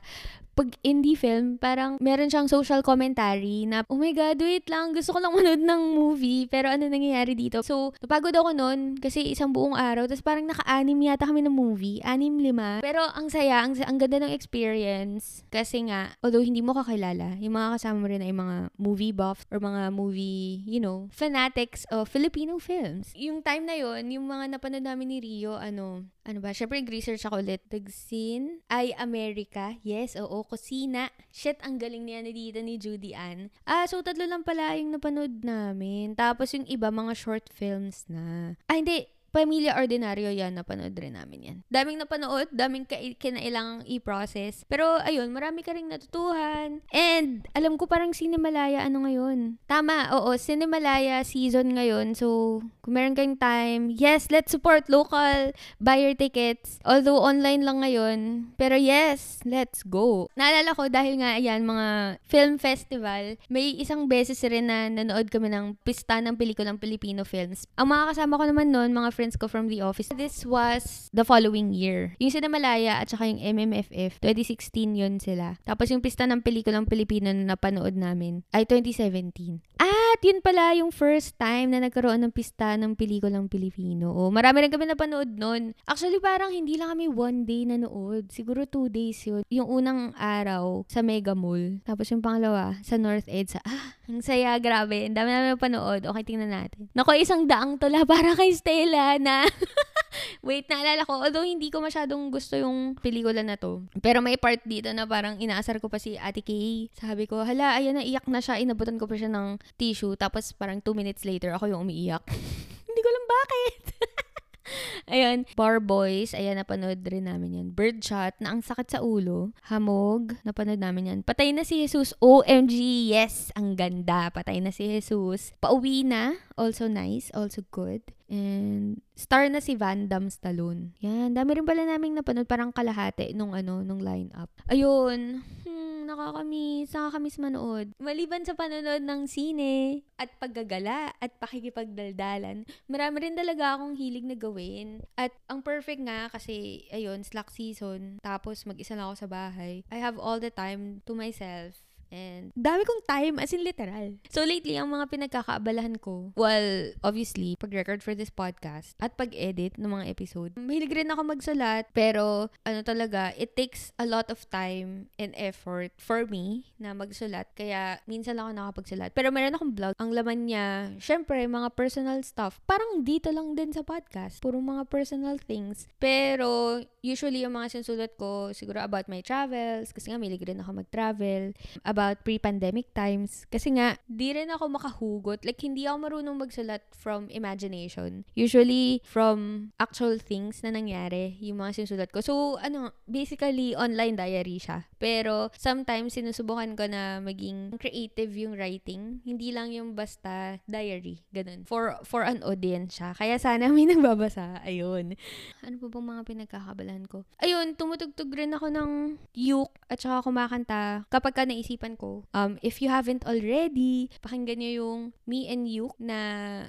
Pag 0.56 0.72
indie 0.84 1.16
film, 1.16 1.60
parang 1.60 2.00
meron 2.00 2.32
siyang 2.32 2.48
social 2.48 2.80
commentary 2.80 3.68
na, 3.68 3.84
oh 3.92 4.00
my 4.00 4.12
God, 4.12 4.40
wait 4.40 4.68
lang, 4.68 4.92
gusto 4.96 5.16
ko 5.16 5.18
lang 5.20 5.32
manood 5.36 5.60
ng 5.60 5.82
movie, 5.96 6.48
pero 6.48 6.72
ano 6.72 6.88
nangyayari 6.88 7.36
dito? 7.36 7.60
So, 7.60 7.92
napagod 8.00 8.32
ako 8.32 8.56
noon 8.56 8.96
kasi 8.96 9.24
isang 9.32 9.52
buong 9.52 9.76
araw, 9.76 10.08
tapos 10.08 10.24
parang 10.24 10.48
naka-anim 10.48 10.96
yata 11.00 11.28
kami 11.28 11.44
ng 11.44 11.52
movie, 11.52 12.00
anim, 12.04 12.40
lima. 12.40 12.80
Pero 12.80 13.04
ang 13.04 13.28
saya, 13.28 13.64
ang, 13.64 13.76
ang 13.84 13.96
ganda 14.00 14.24
ng 14.24 14.32
experience 14.32 15.44
kasi 15.52 15.88
nga, 15.88 16.16
although 16.24 16.44
hindi 16.44 16.60
mo 16.64 16.72
kakilala, 16.72 17.36
yung 17.40 17.56
mga 17.56 17.76
kasama 17.76 17.96
mo 18.00 18.06
rin 18.08 18.24
ay 18.24 18.32
mga 18.32 18.56
movie 18.80 19.12
buff 19.12 19.44
or 19.52 19.60
mga 19.60 19.92
movie, 19.92 20.64
you 20.64 20.80
know, 20.80 21.08
fanatics 21.12 21.84
of 21.92 22.08
Filipino 22.08 22.56
films. 22.56 23.12
Yung 23.12 23.44
time 23.44 23.68
na 23.68 23.76
yon 23.76 24.08
yung 24.08 24.24
mga 24.24 24.56
napanood 24.56 24.84
namin 24.84 25.08
ni 25.12 25.18
Rio, 25.20 25.56
ano, 25.56 26.04
ano 26.26 26.42
ba, 26.42 26.50
syempre 26.50 26.82
research 26.82 27.22
ako 27.22 27.38
ulit. 27.38 27.62
Tagsin, 27.70 28.60
ay 28.66 28.90
America. 28.98 29.78
Yes, 29.86 30.18
oo, 30.18 30.42
Kusina. 30.42 31.14
Shit, 31.30 31.62
ang 31.62 31.78
galing 31.78 32.10
niya 32.10 32.26
ni 32.26 32.34
dito 32.34 32.58
ni 32.58 32.76
Judy 32.76 33.14
Ann. 33.14 33.54
Ah, 33.62 33.86
so 33.86 34.02
tatlo 34.02 34.26
lang 34.26 34.42
pala 34.42 34.74
yung 34.74 34.90
napanood 34.90 35.46
namin. 35.46 36.18
Tapos 36.18 36.50
yung 36.52 36.66
iba, 36.66 36.90
mga 36.90 37.14
short 37.14 37.46
films 37.54 38.04
na. 38.10 38.58
Ah, 38.66 38.74
hindi, 38.74 39.06
Pamilya 39.34 39.76
Ordinaryo 39.76 40.30
yan, 40.32 40.56
napanood 40.56 40.96
rin 40.96 41.14
namin 41.16 41.40
yan. 41.42 41.58
Daming 41.68 42.00
napanood, 42.00 42.48
daming 42.52 42.88
ka- 42.88 43.02
kinailangang 43.20 43.84
i-process. 43.88 44.64
Pero 44.66 45.00
ayun, 45.02 45.30
marami 45.34 45.60
ka 45.60 45.76
rin 45.76 45.90
natutuhan. 45.90 46.80
And 46.94 47.44
alam 47.52 47.76
ko 47.76 47.84
parang 47.84 48.16
Cinemalaya 48.16 48.86
ano 48.86 49.04
ngayon. 49.04 49.60
Tama, 49.68 50.12
oo, 50.14 50.32
Cinemalaya 50.40 51.20
season 51.26 51.76
ngayon. 51.76 52.16
So, 52.16 52.60
kung 52.80 52.94
meron 52.94 53.18
kayong 53.18 53.38
time, 53.40 53.82
yes, 53.92 54.30
let's 54.30 54.54
support 54.54 54.88
local, 54.88 55.52
buy 55.82 55.98
your 56.00 56.14
tickets. 56.14 56.78
Although 56.86 57.20
online 57.20 57.66
lang 57.66 57.82
ngayon. 57.82 58.18
Pero 58.56 58.78
yes, 58.78 59.42
let's 59.44 59.82
go. 59.82 60.30
Naalala 60.38 60.72
ko 60.72 60.88
dahil 60.88 61.20
nga, 61.20 61.36
ayan, 61.36 61.66
mga 61.66 62.20
film 62.24 62.56
festival, 62.56 63.36
may 63.52 63.74
isang 63.76 64.08
beses 64.08 64.40
rin 64.46 64.70
na 64.70 64.88
nanood 64.88 65.28
kami 65.28 65.50
ng 65.52 65.76
pista 65.82 66.18
ng 66.22 66.38
pelikulang 66.38 66.80
Filipino 66.80 67.26
films. 67.26 67.68
Ang 67.76 67.92
mga 67.92 68.14
kasama 68.14 68.38
ko 68.40 68.44
naman 68.48 68.70
noon, 68.72 68.96
mga 68.96 69.10
friends 69.16 69.40
ko 69.40 69.48
from 69.48 69.72
the 69.72 69.80
office. 69.80 70.12
This 70.12 70.44
was 70.44 71.08
the 71.16 71.24
following 71.24 71.72
year. 71.72 72.12
Yung 72.20 72.28
Sinamalaya 72.28 73.00
at 73.00 73.08
saka 73.08 73.24
yung 73.24 73.40
MMFF, 73.40 74.20
2016 74.20 74.92
yun 74.92 75.16
sila. 75.16 75.56
Tapos 75.64 75.88
yung 75.88 76.04
pista 76.04 76.28
ng 76.28 76.44
pelikulang 76.44 76.84
Pilipino 76.84 77.32
na 77.32 77.56
napanood 77.56 77.96
namin 77.96 78.44
ay 78.52 78.68
2017. 78.68 79.64
At 79.80 80.20
yun 80.20 80.44
pala 80.44 80.76
yung 80.76 80.92
first 80.92 81.36
time 81.40 81.72
na 81.72 81.80
nagkaroon 81.80 82.24
ng 82.24 82.32
pista 82.32 82.76
ng 82.76 82.96
pelikulang 82.96 83.48
Pilipino. 83.48 84.12
O, 84.12 84.28
marami 84.28 84.66
rin 84.66 84.72
kami 84.72 84.88
napanood 84.88 85.30
nun. 85.32 85.72
Actually, 85.86 86.18
parang 86.18 86.52
hindi 86.52 86.76
lang 86.76 86.96
kami 86.96 87.06
one 87.08 87.48
day 87.48 87.64
nanood. 87.68 88.28
Siguro 88.32 88.64
two 88.64 88.88
days 88.88 89.20
yun. 89.24 89.44
Yung 89.48 89.68
unang 89.68 90.12
araw 90.16 90.88
sa 90.88 91.04
Mega 91.04 91.36
Mall. 91.36 91.84
Tapos 91.84 92.08
yung 92.10 92.24
pangalawa 92.24 92.76
sa 92.82 92.98
North 92.98 93.28
Edge. 93.30 93.54
Sa, 93.54 93.60
ah, 93.68 93.94
ang 94.10 94.24
saya, 94.24 94.56
grabe. 94.58 95.06
Ang 95.06 95.14
dami 95.14 95.30
namin 95.30 95.54
napanood. 95.54 96.02
Okay, 96.08 96.22
tingnan 96.24 96.50
natin. 96.50 96.88
Nako, 96.96 97.14
isang 97.14 97.46
daang 97.46 97.78
tula 97.78 98.02
para 98.08 98.34
kay 98.34 98.50
Stella 98.56 99.05
na 99.22 99.46
wait, 100.46 100.66
naalala 100.66 101.06
ko, 101.06 101.22
although 101.22 101.46
hindi 101.46 101.70
ko 101.70 101.78
masyadong 101.78 102.30
gusto 102.30 102.58
yung 102.58 102.98
pelikula 102.98 103.46
na 103.46 103.54
to, 103.54 103.86
pero 104.02 104.18
may 104.18 104.36
part 104.38 104.62
dito 104.66 104.90
na 104.90 105.06
parang 105.06 105.38
inaasar 105.38 105.78
ko 105.78 105.86
pa 105.86 106.02
si 106.02 106.18
Ate 106.18 106.42
Kay. 106.42 106.90
Sabi 106.96 107.30
ko, 107.30 107.46
hala, 107.46 107.78
ayan 107.78 107.98
na, 107.98 108.02
iyak 108.02 108.26
na 108.26 108.42
siya, 108.42 108.60
inabutan 108.60 108.98
ko 108.98 109.06
pa 109.06 109.14
siya 109.14 109.30
ng 109.30 109.60
tissue, 109.78 110.14
tapos 110.18 110.50
parang 110.56 110.82
two 110.82 110.96
minutes 110.96 111.22
later, 111.22 111.54
ako 111.54 111.70
yung 111.70 111.86
umiiyak. 111.86 112.22
hindi 112.88 113.00
ko 113.00 113.08
alam 113.10 113.26
bakit. 113.26 113.82
Ayun, 115.14 115.46
Bar 115.54 115.78
Boys, 115.78 116.34
ayan, 116.34 116.58
napanood 116.58 116.98
rin 117.06 117.30
namin 117.30 117.62
yan. 117.62 117.68
Birdshot, 117.70 118.34
na 118.42 118.50
ang 118.50 118.66
sakit 118.66 118.98
sa 118.98 118.98
ulo. 118.98 119.54
Hamog, 119.70 120.34
napanood 120.42 120.82
namin 120.82 121.06
yan. 121.06 121.20
Patay 121.22 121.54
na 121.54 121.62
si 121.62 121.86
Jesus. 121.86 122.10
OMG, 122.18 123.06
yes, 123.14 123.54
ang 123.54 123.78
ganda. 123.78 124.34
Patay 124.34 124.58
na 124.58 124.74
si 124.74 124.90
Jesus. 124.90 125.54
Pauwi 125.62 126.02
na, 126.02 126.34
also 126.58 126.90
nice, 126.90 127.30
also 127.30 127.62
good. 127.70 128.02
And 128.26 128.98
star 129.14 129.46
na 129.48 129.62
si 129.62 129.78
Van 129.78 130.10
Damme 130.10 130.28
Stallone. 130.28 130.92
Yan, 131.00 131.32
dami 131.32 131.56
rin 131.56 131.66
pala 131.66 131.86
naming 131.86 132.18
napanood 132.18 132.50
parang 132.50 132.74
kalahati 132.74 133.32
nung 133.32 133.54
ano, 133.54 133.86
nung 133.86 134.02
lineup. 134.02 134.50
Ayun, 134.66 135.46
hmm, 135.62 136.10
nakakamiss, 136.10 136.90
nakakamiss 136.90 137.38
manood. 137.38 137.86
Maliban 138.02 138.42
sa 138.42 138.58
panonood 138.58 139.02
ng 139.02 139.30
sine 139.30 140.02
at 140.18 140.30
paggagala 140.42 141.14
at 141.22 141.32
pakikipagdaldalan, 141.38 142.66
marami 142.90 143.16
rin 143.22 143.38
talaga 143.38 143.78
akong 143.78 143.94
hilig 143.94 144.26
na 144.26 144.34
gawin. 144.34 145.06
At 145.14 145.30
ang 145.46 145.62
perfect 145.62 146.02
nga 146.02 146.26
kasi, 146.28 146.86
ayun, 146.90 147.22
slack 147.22 147.54
season, 147.54 148.18
tapos 148.26 148.66
mag-isa 148.66 148.98
lang 148.98 149.10
ako 149.10 149.26
sa 149.26 149.30
bahay. 149.30 149.86
I 149.88 150.02
have 150.02 150.18
all 150.18 150.42
the 150.42 150.50
time 150.50 151.00
to 151.06 151.14
myself 151.14 151.85
And 152.10 152.54
dami 152.54 152.86
kong 152.86 153.02
time, 153.04 153.34
as 153.42 153.50
in 153.50 153.66
literal. 153.66 154.14
So 154.30 154.46
lately, 154.46 154.78
ang 154.78 154.94
mga 154.94 155.10
pinagkakaabalahan 155.10 155.98
ko, 155.98 156.30
well, 156.38 156.94
obviously, 157.02 157.58
pag-record 157.58 158.00
for 158.00 158.14
this 158.14 158.30
podcast 158.30 158.94
at 159.02 159.18
pag-edit 159.18 159.74
ng 159.76 159.90
mga 159.90 160.06
episode. 160.06 160.54
Mahilig 160.54 160.94
rin 160.94 161.10
ako 161.10 161.22
magsulat, 161.26 161.90
pero 161.90 162.48
ano 162.62 162.80
talaga, 162.86 163.34
it 163.34 163.58
takes 163.58 163.90
a 163.98 164.06
lot 164.06 164.30
of 164.30 164.46
time 164.54 165.10
and 165.18 165.34
effort 165.34 165.90
for 165.98 166.22
me 166.30 166.70
na 166.78 166.94
magsulat. 166.94 167.50
Kaya 167.58 167.98
minsan 168.06 168.38
lang 168.38 168.50
ako 168.50 168.54
nakapagsulat. 168.54 169.10
Pero 169.10 169.34
meron 169.34 169.58
akong 169.58 169.74
blog. 169.74 169.92
Ang 169.98 170.14
laman 170.14 170.46
niya, 170.46 170.94
syempre, 171.02 171.42
mga 171.42 171.74
personal 171.74 172.22
stuff. 172.22 172.62
Parang 172.70 173.02
dito 173.02 173.34
lang 173.34 173.58
din 173.58 173.74
sa 173.74 173.82
podcast. 173.82 174.38
Puro 174.38 174.62
mga 174.62 174.86
personal 174.86 175.42
things. 175.42 175.90
Pero 175.98 176.78
usually, 177.02 177.42
yung 177.42 177.58
mga 177.58 177.78
sinusulat 177.78 178.14
ko, 178.14 178.54
siguro 178.54 178.78
about 178.78 179.10
my 179.10 179.18
travels, 179.26 179.90
kasi 179.90 180.14
nga, 180.14 180.18
mahilig 180.22 180.46
rin 180.46 180.62
ako 180.62 180.86
mag-travel 180.86 181.50
about 181.82 181.95
pre-pandemic 181.96 182.92
times. 182.92 183.48
Kasi 183.48 183.72
nga, 183.76 183.96
di 184.04 184.36
rin 184.36 184.52
ako 184.52 184.68
makahugot. 184.68 185.42
Like, 185.42 185.60
hindi 185.64 185.88
ako 185.88 185.96
marunong 186.08 186.36
magsulat 186.36 186.84
from 186.92 187.32
imagination. 187.32 188.28
Usually, 188.36 189.00
from 189.02 189.70
actual 189.80 190.20
things 190.20 190.60
na 190.60 190.72
nangyari, 190.74 191.40
yung 191.40 191.64
mga 191.64 191.82
sinusulat 191.82 192.12
ko. 192.12 192.20
So, 192.20 192.60
ano, 192.60 192.92
basically, 193.08 193.72
online 193.72 194.18
diary 194.18 194.60
siya. 194.60 194.84
Pero, 195.00 195.48
sometimes, 195.56 196.14
sinusubukan 196.16 196.76
ko 196.76 196.84
na 196.88 197.18
maging 197.24 197.76
creative 197.80 198.32
yung 198.36 198.54
writing. 198.56 199.24
Hindi 199.24 199.50
lang 199.52 199.72
yung 199.72 199.96
basta 199.96 200.60
diary. 200.68 201.24
Ganun. 201.32 201.64
For, 201.64 202.00
for 202.04 202.26
an 202.26 202.44
audience 202.44 203.00
siya. 203.00 203.16
Kaya 203.16 203.40
sana 203.40 203.68
may 203.74 203.88
nagbabasa. 203.88 204.60
Ayun. 204.64 205.16
Ano 205.62 205.74
pa 205.80 205.86
bang 205.88 206.06
mga 206.06 206.22
pinagkakabalan 206.26 207.02
ko? 207.06 207.22
Ayun, 207.40 207.78
tumutugtog 207.78 208.32
rin 208.34 208.52
ako 208.56 208.72
ng 208.72 208.90
yuk 209.36 209.70
at 209.86 210.02
saka 210.02 210.26
kumakanta 210.26 211.06
kapag 211.06 211.34
ka 211.36 211.42
naisipan 211.46 211.85
naisipan 211.86 211.94
ko, 211.94 212.26
um, 212.34 212.58
if 212.62 212.82
you 212.82 212.90
haven't 212.90 213.22
already, 213.22 214.10
pakinggan 214.18 214.58
nyo 214.58 214.72
yung 214.74 215.00
Me 215.26 215.46
and 215.46 215.70
You 215.70 215.94
na 216.02 216.18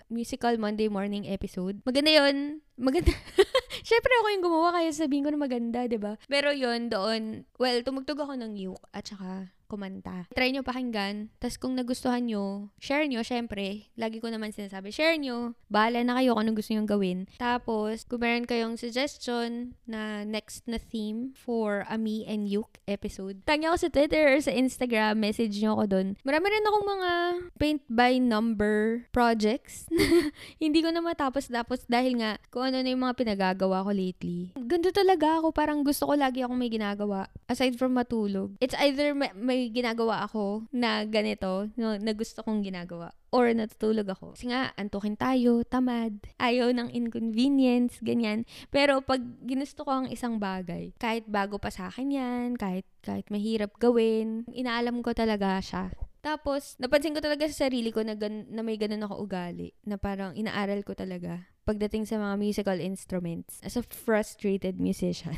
musical 0.09 0.53
Monday 0.61 0.87
morning 0.87 1.25
episode. 1.25 1.81
Maganda 1.81 2.13
yon 2.13 2.61
Maganda. 2.77 3.09
Siyempre 3.87 4.13
ako 4.21 4.27
yung 4.29 4.45
gumawa 4.45 4.69
kaya 4.77 4.93
sabihin 4.93 5.25
ko 5.25 5.33
na 5.33 5.41
maganda, 5.41 5.89
'di 5.89 5.97
ba? 5.97 6.21
Pero 6.29 6.53
yon 6.53 6.93
doon, 6.93 7.49
well, 7.57 7.81
tumugtog 7.81 8.21
ako 8.21 8.37
ng 8.37 8.53
Yuke 8.53 8.85
at 8.93 9.09
saka 9.09 9.49
kumanta. 9.67 10.25
Try 10.31 10.55
nyo 10.55 10.63
pakinggan. 10.63 11.29
Tapos 11.37 11.59
kung 11.59 11.75
nagustuhan 11.75 12.23
nyo, 12.25 12.71
share 12.79 13.05
nyo, 13.05 13.21
syempre. 13.21 13.91
Lagi 13.99 14.23
ko 14.23 14.31
naman 14.31 14.55
sinasabi, 14.55 14.89
share 14.95 15.19
nyo. 15.19 15.53
Bahala 15.67 16.01
na 16.01 16.17
kayo 16.17 16.33
kung 16.33 16.47
anong 16.47 16.57
gusto 16.57 16.71
nyo 16.73 16.83
gawin. 16.87 17.27
Tapos, 17.35 18.07
kung 18.07 18.23
meron 18.23 18.47
kayong 18.47 18.79
suggestion 18.79 19.75
na 19.83 20.23
next 20.23 20.63
na 20.65 20.79
theme 20.79 21.35
for 21.35 21.83
a 21.91 21.99
Me 21.99 22.23
and 22.23 22.47
Yuke 22.47 22.79
episode, 22.87 23.43
tanya 23.43 23.75
ako 23.75 23.87
sa 23.87 23.89
Twitter 23.91 24.23
or 24.31 24.39
sa 24.39 24.55
Instagram, 24.55 25.19
message 25.19 25.59
nyo 25.59 25.75
ako 25.75 25.85
doon. 25.91 26.07
Marami 26.23 26.45
rin 26.47 26.63
akong 26.65 26.87
mga 26.87 27.11
paint 27.59 27.83
by 27.91 28.15
number 28.17 29.03
projects. 29.11 29.85
Hindi 30.63 30.79
ko 30.79 30.95
na 30.95 31.03
matapos 31.03 31.51
tapos 31.51 31.83
dahil 31.89 32.23
nga 32.23 32.39
kung 32.53 32.71
ano 32.71 32.79
na 32.79 32.89
yung 32.89 33.03
mga 33.03 33.17
pinagagawa 33.17 33.83
ko 33.83 33.91
lately. 33.91 34.55
Ganto 34.55 34.93
talaga 34.93 35.41
ako. 35.43 35.51
Parang 35.51 35.83
gusto 35.83 36.07
ko 36.07 36.13
lagi 36.13 36.45
akong 36.45 36.55
may 36.55 36.71
ginagawa. 36.71 37.27
Aside 37.49 37.75
from 37.75 37.97
matulog. 37.97 38.55
It's 38.61 38.77
either 38.77 39.17
may, 39.17 39.33
may 39.33 39.56
may 39.57 39.73
ginagawa 39.73 40.21
ako 40.21 40.69
na 40.69 41.01
ganito, 41.09 41.65
no, 41.73 41.97
na 41.97 42.13
gusto 42.13 42.45
kong 42.45 42.61
ginagawa. 42.61 43.09
Or 43.33 43.49
natutulog 43.49 44.05
ako. 44.05 44.37
Kasi 44.37 44.53
nga, 44.53 44.69
antukin 44.77 45.17
tayo, 45.17 45.65
tamad, 45.65 46.21
ayaw 46.37 46.69
ng 46.69 46.93
inconvenience, 46.93 47.97
ganyan. 48.05 48.45
Pero 48.69 49.01
pag 49.01 49.19
ginusto 49.41 49.81
ko 49.81 50.05
ang 50.05 50.07
isang 50.13 50.37
bagay, 50.37 50.93
kahit 51.01 51.25
bago 51.25 51.57
pa 51.57 51.73
sa 51.73 51.89
akin 51.89 52.13
yan, 52.13 52.47
kahit, 52.53 52.85
kahit 53.01 53.25
mahirap 53.33 53.73
gawin, 53.81 54.45
inaalam 54.53 55.01
ko 55.01 55.17
talaga 55.17 55.57
siya. 55.57 55.89
Tapos, 56.21 56.77
napansin 56.77 57.17
ko 57.17 57.19
talaga 57.25 57.49
sa 57.49 57.65
sarili 57.65 57.89
ko 57.89 58.05
na, 58.05 58.13
gan- 58.13 58.45
na 58.53 58.61
may 58.61 58.77
ganun 58.77 59.09
ako 59.09 59.25
ugali. 59.25 59.73
Na 59.89 59.97
parang 59.97 60.37
inaaral 60.37 60.85
ko 60.85 60.93
talaga 60.93 61.49
pagdating 61.67 62.07
sa 62.07 62.15
mga 62.15 62.39
musical 62.39 62.79
instruments 62.79 63.59
as 63.59 63.75
a 63.75 63.83
frustrated 63.83 64.79
musician. 64.79 65.35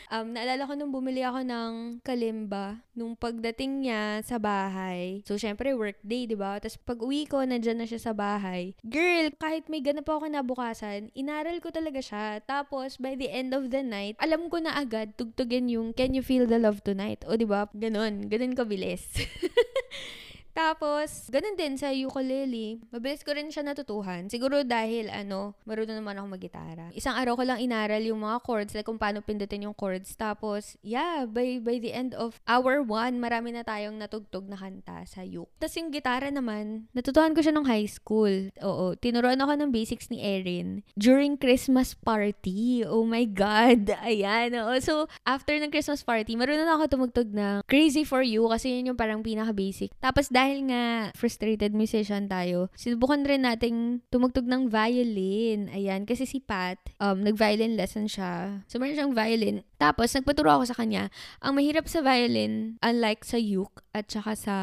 um, 0.09 0.33
naalala 0.33 0.65
ko 0.65 0.73
nung 0.73 0.93
bumili 0.93 1.21
ako 1.21 1.43
ng 1.45 1.71
kalimba, 2.01 2.81
nung 2.93 3.17
pagdating 3.17 3.85
niya 3.85 4.21
sa 4.21 4.37
bahay, 4.37 5.21
so 5.27 5.35
syempre 5.35 5.73
workday, 5.75 6.25
di 6.29 6.37
ba? 6.37 6.57
Tapos 6.57 6.77
pag 6.81 6.99
uwi 7.01 7.25
ko, 7.29 7.41
nandyan 7.43 7.81
na 7.81 7.87
siya 7.89 7.99
sa 7.99 8.13
bahay. 8.13 8.73
Girl, 8.85 9.29
kahit 9.35 9.67
may 9.67 9.81
ganap 9.81 10.07
ako 10.07 10.29
kinabukasan, 10.29 11.09
inaral 11.17 11.59
ko 11.59 11.69
talaga 11.73 11.99
siya. 11.99 12.41
Tapos 12.43 12.97
by 12.97 13.17
the 13.19 13.29
end 13.29 13.51
of 13.51 13.69
the 13.73 13.81
night, 13.83 14.17
alam 14.21 14.47
ko 14.47 14.61
na 14.61 14.77
agad 14.77 15.13
tugtugin 15.19 15.69
yung 15.69 15.91
Can 15.93 16.13
You 16.13 16.23
Feel 16.25 16.47
the 16.49 16.61
Love 16.61 16.81
Tonight? 16.81 17.25
O 17.27 17.35
di 17.35 17.45
ba? 17.45 17.67
Ganon, 17.73 18.29
ganon 18.31 18.55
kabilis. 18.57 19.05
Tapos, 20.53 21.27
ganun 21.33 21.57
din 21.57 21.75
sa 21.75 21.89
ukulele. 21.89 22.77
Mabilis 22.93 23.25
ko 23.25 23.33
rin 23.33 23.49
siya 23.49 23.65
natutuhan. 23.65 24.29
Siguro 24.29 24.61
dahil, 24.61 25.09
ano, 25.09 25.57
marunong 25.65 25.97
naman 25.97 26.21
ako 26.21 26.27
mag-gitara. 26.37 26.93
Isang 26.93 27.17
araw 27.17 27.41
ko 27.41 27.43
lang 27.43 27.59
inaral 27.59 28.05
yung 28.05 28.21
mga 28.21 28.37
chords, 28.45 28.73
like 28.77 28.85
kung 28.85 29.01
paano 29.01 29.25
pindutin 29.25 29.65
yung 29.65 29.73
chords. 29.73 30.13
Tapos, 30.13 30.77
yeah, 30.85 31.25
by, 31.25 31.57
by 31.57 31.81
the 31.81 31.89
end 31.89 32.13
of 32.13 32.37
hour 32.45 32.85
one, 32.85 33.17
marami 33.17 33.49
na 33.49 33.65
tayong 33.65 33.97
natugtog 33.97 34.45
na 34.45 34.55
kanta 34.55 35.01
sa 35.09 35.25
uke. 35.25 35.49
Tapos 35.57 35.73
yung 35.73 35.89
gitara 35.89 36.29
naman, 36.29 36.85
natutuhan 36.93 37.33
ko 37.33 37.41
siya 37.41 37.53
nung 37.55 37.65
high 37.65 37.89
school. 37.89 38.53
Oo, 38.61 38.93
tinuruan 38.93 39.41
ako 39.41 39.57
ng 39.57 39.73
basics 39.73 40.13
ni 40.13 40.21
Erin 40.21 40.85
during 40.93 41.33
Christmas 41.33 41.97
party. 41.97 42.85
Oh 42.85 43.07
my 43.07 43.25
God! 43.25 43.89
Ayan, 44.05 44.53
oo. 44.61 44.73
So, 44.77 45.09
after 45.25 45.57
ng 45.57 45.73
Christmas 45.73 46.05
party, 46.05 46.37
marunong 46.37 46.69
ako 46.69 46.83
tumugtog 46.93 47.33
na 47.33 47.65
Crazy 47.65 48.05
For 48.05 48.21
You 48.21 48.45
kasi 48.53 48.77
yun 48.77 48.93
yung 48.93 48.99
parang 48.99 49.25
pinaka-basic. 49.25 49.95
Tapos, 49.97 50.29
dahil 50.29 50.42
nga 50.67 50.83
frustrated 51.15 51.71
musician 51.71 52.27
tayo, 52.27 52.67
sinubukan 52.75 53.23
rin 53.23 53.47
nating 53.47 54.03
tumugtog 54.11 54.43
ng 54.43 54.67
violin. 54.67 55.71
Ayan, 55.71 56.03
kasi 56.03 56.27
si 56.27 56.43
Pat, 56.43 56.79
um, 56.99 57.23
nag-violin 57.23 57.79
lesson 57.79 58.11
siya. 58.11 58.61
So, 58.67 58.77
meron 58.77 58.99
siyang 58.99 59.15
violin. 59.15 59.63
Tapos, 59.79 60.11
nagpaturo 60.11 60.51
ako 60.51 60.69
sa 60.69 60.77
kanya. 60.77 61.07
Ang 61.39 61.55
mahirap 61.55 61.87
sa 61.87 62.03
violin, 62.03 62.75
unlike 62.83 63.23
sa 63.23 63.39
uke 63.39 63.79
at 63.95 64.11
saka 64.11 64.35
sa 64.35 64.55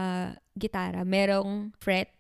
gitara, 0.61 1.09
merong 1.09 1.73
fret 1.81 2.20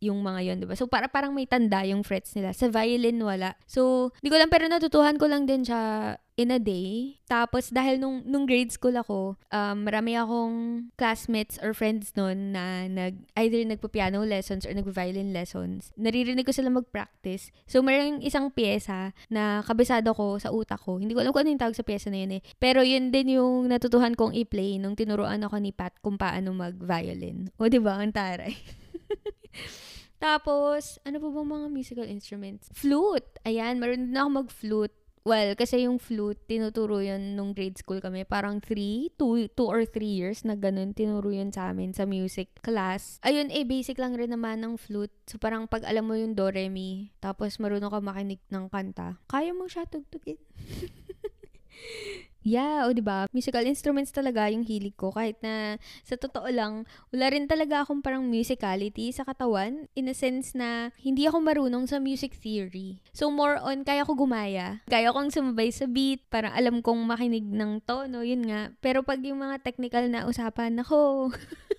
yung 0.00 0.24
mga 0.24 0.40
yon, 0.48 0.56
'di 0.64 0.66
ba? 0.66 0.74
So 0.74 0.88
para 0.88 1.06
parang 1.12 1.36
may 1.36 1.44
tanda 1.44 1.84
yung 1.84 2.00
frets 2.02 2.32
nila. 2.32 2.56
Sa 2.56 2.72
violin 2.72 3.20
wala. 3.20 3.54
So, 3.68 4.10
di 4.24 4.32
ko 4.32 4.40
lang 4.40 4.48
pero 4.48 4.66
natutuhan 4.66 5.20
ko 5.20 5.28
lang 5.28 5.44
din 5.44 5.62
siya 5.62 6.16
in 6.40 6.48
a 6.48 6.56
day. 6.56 7.20
Tapos 7.28 7.68
dahil 7.68 8.00
nung 8.00 8.24
nung 8.24 8.48
grade 8.48 8.72
school 8.72 8.96
ako, 8.96 9.36
um, 9.52 9.76
marami 9.84 10.16
akong 10.16 10.88
classmates 10.96 11.60
or 11.60 11.76
friends 11.76 12.16
noon 12.16 12.56
na 12.56 12.88
nag 12.88 13.20
either 13.36 13.60
nagpo-piano 13.68 14.24
lessons 14.24 14.64
or 14.64 14.72
nagpo-violin 14.72 15.36
lessons. 15.36 15.92
Naririnig 16.00 16.48
ko 16.48 16.56
sila 16.56 16.72
mag-practice. 16.72 17.52
So 17.68 17.84
mayroong 17.84 18.24
isang 18.24 18.48
pyesa 18.56 19.12
na 19.28 19.60
kabisado 19.68 20.16
ko 20.16 20.40
sa 20.40 20.48
utak 20.48 20.80
ko. 20.80 20.96
Hindi 20.96 21.12
ko 21.12 21.20
alam 21.20 21.36
kung 21.36 21.44
ano 21.44 21.52
yung 21.52 21.62
tawag 21.62 21.76
sa 21.76 21.84
pyesa 21.84 22.08
na 22.08 22.24
yun 22.24 22.40
eh. 22.40 22.42
Pero 22.56 22.80
yun 22.80 23.12
din 23.12 23.36
yung 23.36 23.68
natutuhan 23.68 24.16
kong 24.16 24.32
i-play 24.32 24.80
nung 24.80 24.96
tinuruan 24.96 25.44
ako 25.44 25.60
ni 25.60 25.76
Pat 25.76 25.92
kung 26.00 26.16
paano 26.16 26.56
mag-violin. 26.56 27.52
O 27.60 27.68
di 27.68 27.76
ba 27.76 28.00
ang 28.00 28.16
taray. 28.16 28.56
Tapos, 30.20 31.00
ano 31.08 31.16
po 31.16 31.32
bang 31.32 31.48
mga 31.48 31.66
musical 31.72 32.06
instruments? 32.06 32.68
Flute. 32.76 33.40
Ayan, 33.48 33.80
meron 33.80 34.12
din 34.12 34.20
ako 34.20 34.30
mag-flute. 34.44 34.96
Well, 35.20 35.52
kasi 35.52 35.84
yung 35.84 36.00
flute, 36.00 36.48
tinuturo 36.48 37.04
yun 37.04 37.36
nung 37.36 37.52
grade 37.52 37.76
school 37.76 38.00
kami. 38.00 38.24
Parang 38.24 38.56
3, 38.60 39.12
2, 39.20 39.52
2 39.52 39.68
or 39.68 39.84
3 39.84 40.00
years 40.00 40.48
na 40.48 40.56
ganun, 40.56 40.96
tinuro 40.96 41.28
yun 41.28 41.52
sa 41.52 41.72
amin 41.72 41.92
sa 41.92 42.08
music 42.08 42.56
class. 42.64 43.20
Ayun, 43.20 43.52
eh, 43.52 43.68
basic 43.68 44.00
lang 44.00 44.16
rin 44.16 44.32
naman 44.32 44.64
ng 44.64 44.80
flute. 44.80 45.12
So, 45.28 45.36
parang 45.36 45.68
pag 45.68 45.84
alam 45.84 46.08
mo 46.08 46.16
yung 46.16 46.32
do, 46.32 46.48
re, 46.48 46.72
mi, 46.72 47.12
tapos 47.20 47.60
marunong 47.60 47.92
ka 47.92 48.00
makinig 48.00 48.40
ng 48.48 48.72
kanta, 48.72 49.20
kaya 49.28 49.52
mo 49.52 49.68
siya 49.68 49.84
tugtugin. 49.84 50.40
Yeah, 52.40 52.88
o 52.88 52.92
'di 52.96 53.04
ba? 53.04 53.28
Musical 53.30 53.64
instruments 53.68 54.12
talaga 54.12 54.48
yung 54.48 54.64
hilig 54.64 54.96
ko 54.96 55.12
kahit 55.12 55.36
na 55.44 55.76
sa 56.04 56.16
totoo 56.16 56.48
lang 56.48 56.88
wala 57.12 57.26
rin 57.28 57.44
talaga 57.44 57.84
akong 57.84 58.00
parang 58.00 58.24
musicality 58.24 59.12
sa 59.12 59.28
katawan 59.28 59.86
in 59.92 60.08
a 60.08 60.16
sense 60.16 60.56
na 60.56 60.94
hindi 61.00 61.28
ako 61.28 61.44
marunong 61.44 61.84
sa 61.84 62.00
music 62.00 62.32
theory. 62.40 63.04
So 63.12 63.28
more 63.28 63.60
on 63.60 63.84
kaya 63.84 64.08
ko 64.08 64.16
gumaya, 64.16 64.80
kaya 64.88 65.12
kong 65.12 65.32
sumabay 65.32 65.68
sa 65.68 65.84
beat, 65.84 66.24
para 66.32 66.52
alam 66.56 66.80
kong 66.80 67.04
makinig 67.04 67.44
ng 67.44 67.84
tono, 67.84 68.24
yun 68.24 68.48
nga. 68.48 68.72
Pero 68.80 69.04
pag 69.04 69.20
yung 69.20 69.44
mga 69.44 69.60
technical 69.60 70.08
na 70.08 70.24
usapan, 70.24 70.80
nako. 70.80 71.28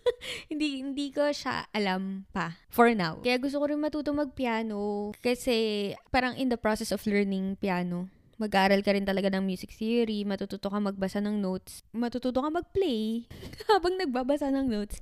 hindi 0.51 0.81
hindi 0.81 1.09
ko 1.13 1.29
siya 1.29 1.69
alam 1.73 2.25
pa 2.33 2.57
for 2.69 2.93
now. 2.93 3.19
Kaya 3.21 3.37
gusto 3.41 3.61
ko 3.61 3.65
rin 3.69 3.81
matuto 3.81 4.13
mag-piano 4.13 5.11
kasi 5.21 5.91
parang 6.09 6.37
in 6.37 6.49
the 6.49 6.59
process 6.59 6.93
of 6.93 7.03
learning 7.05 7.57
piano, 7.57 8.09
mag-aaral 8.41 8.81
ka 8.81 8.97
rin 8.97 9.05
talaga 9.05 9.29
ng 9.29 9.45
music 9.45 9.69
theory, 9.77 10.25
matututo 10.25 10.73
ka 10.73 10.81
magbasa 10.81 11.21
ng 11.21 11.37
notes, 11.37 11.85
matututo 11.93 12.41
ka 12.41 12.49
mag-play 12.49 13.29
habang 13.69 14.01
nagbabasa 14.01 14.49
ng 14.49 14.65
notes. 14.65 14.97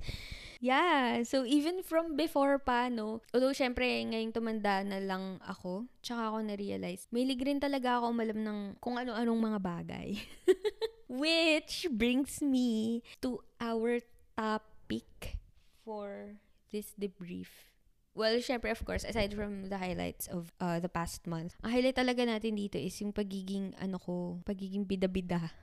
Yeah, 0.60 1.24
so 1.24 1.48
even 1.48 1.80
from 1.80 2.20
before 2.20 2.60
pa, 2.60 2.92
no, 2.92 3.24
although 3.32 3.56
syempre 3.56 4.04
ngayong 4.04 4.36
tumanda 4.36 4.84
na 4.84 5.00
lang 5.00 5.40
ako, 5.40 5.88
tsaka 6.04 6.28
ako 6.28 6.44
na-realize, 6.44 7.08
may 7.08 7.24
rin 7.24 7.56
talaga 7.56 7.96
ako 7.96 8.12
malam 8.12 8.44
ng 8.44 8.58
kung 8.76 9.00
ano-anong 9.00 9.40
mga 9.40 9.58
bagay. 9.64 10.20
Which 11.08 11.88
brings 11.88 12.44
me 12.44 13.00
to 13.24 13.40
our 13.56 14.04
topic 14.36 15.40
for 15.80 16.36
this 16.68 16.92
debrief. 16.92 17.69
Well, 18.10 18.42
syempre, 18.42 18.74
of 18.74 18.82
course, 18.84 19.06
aside 19.06 19.34
from 19.38 19.70
the 19.70 19.78
highlights 19.78 20.26
of 20.26 20.50
uh, 20.58 20.82
the 20.82 20.90
past 20.90 21.30
month, 21.30 21.54
ang 21.62 21.78
highlight 21.78 21.94
talaga 21.94 22.26
natin 22.26 22.58
dito 22.58 22.74
is 22.74 22.98
yung 22.98 23.14
pagiging, 23.14 23.78
ano 23.78 24.02
ko, 24.02 24.42
pagiging 24.42 24.82
bida-bida. 24.82 25.54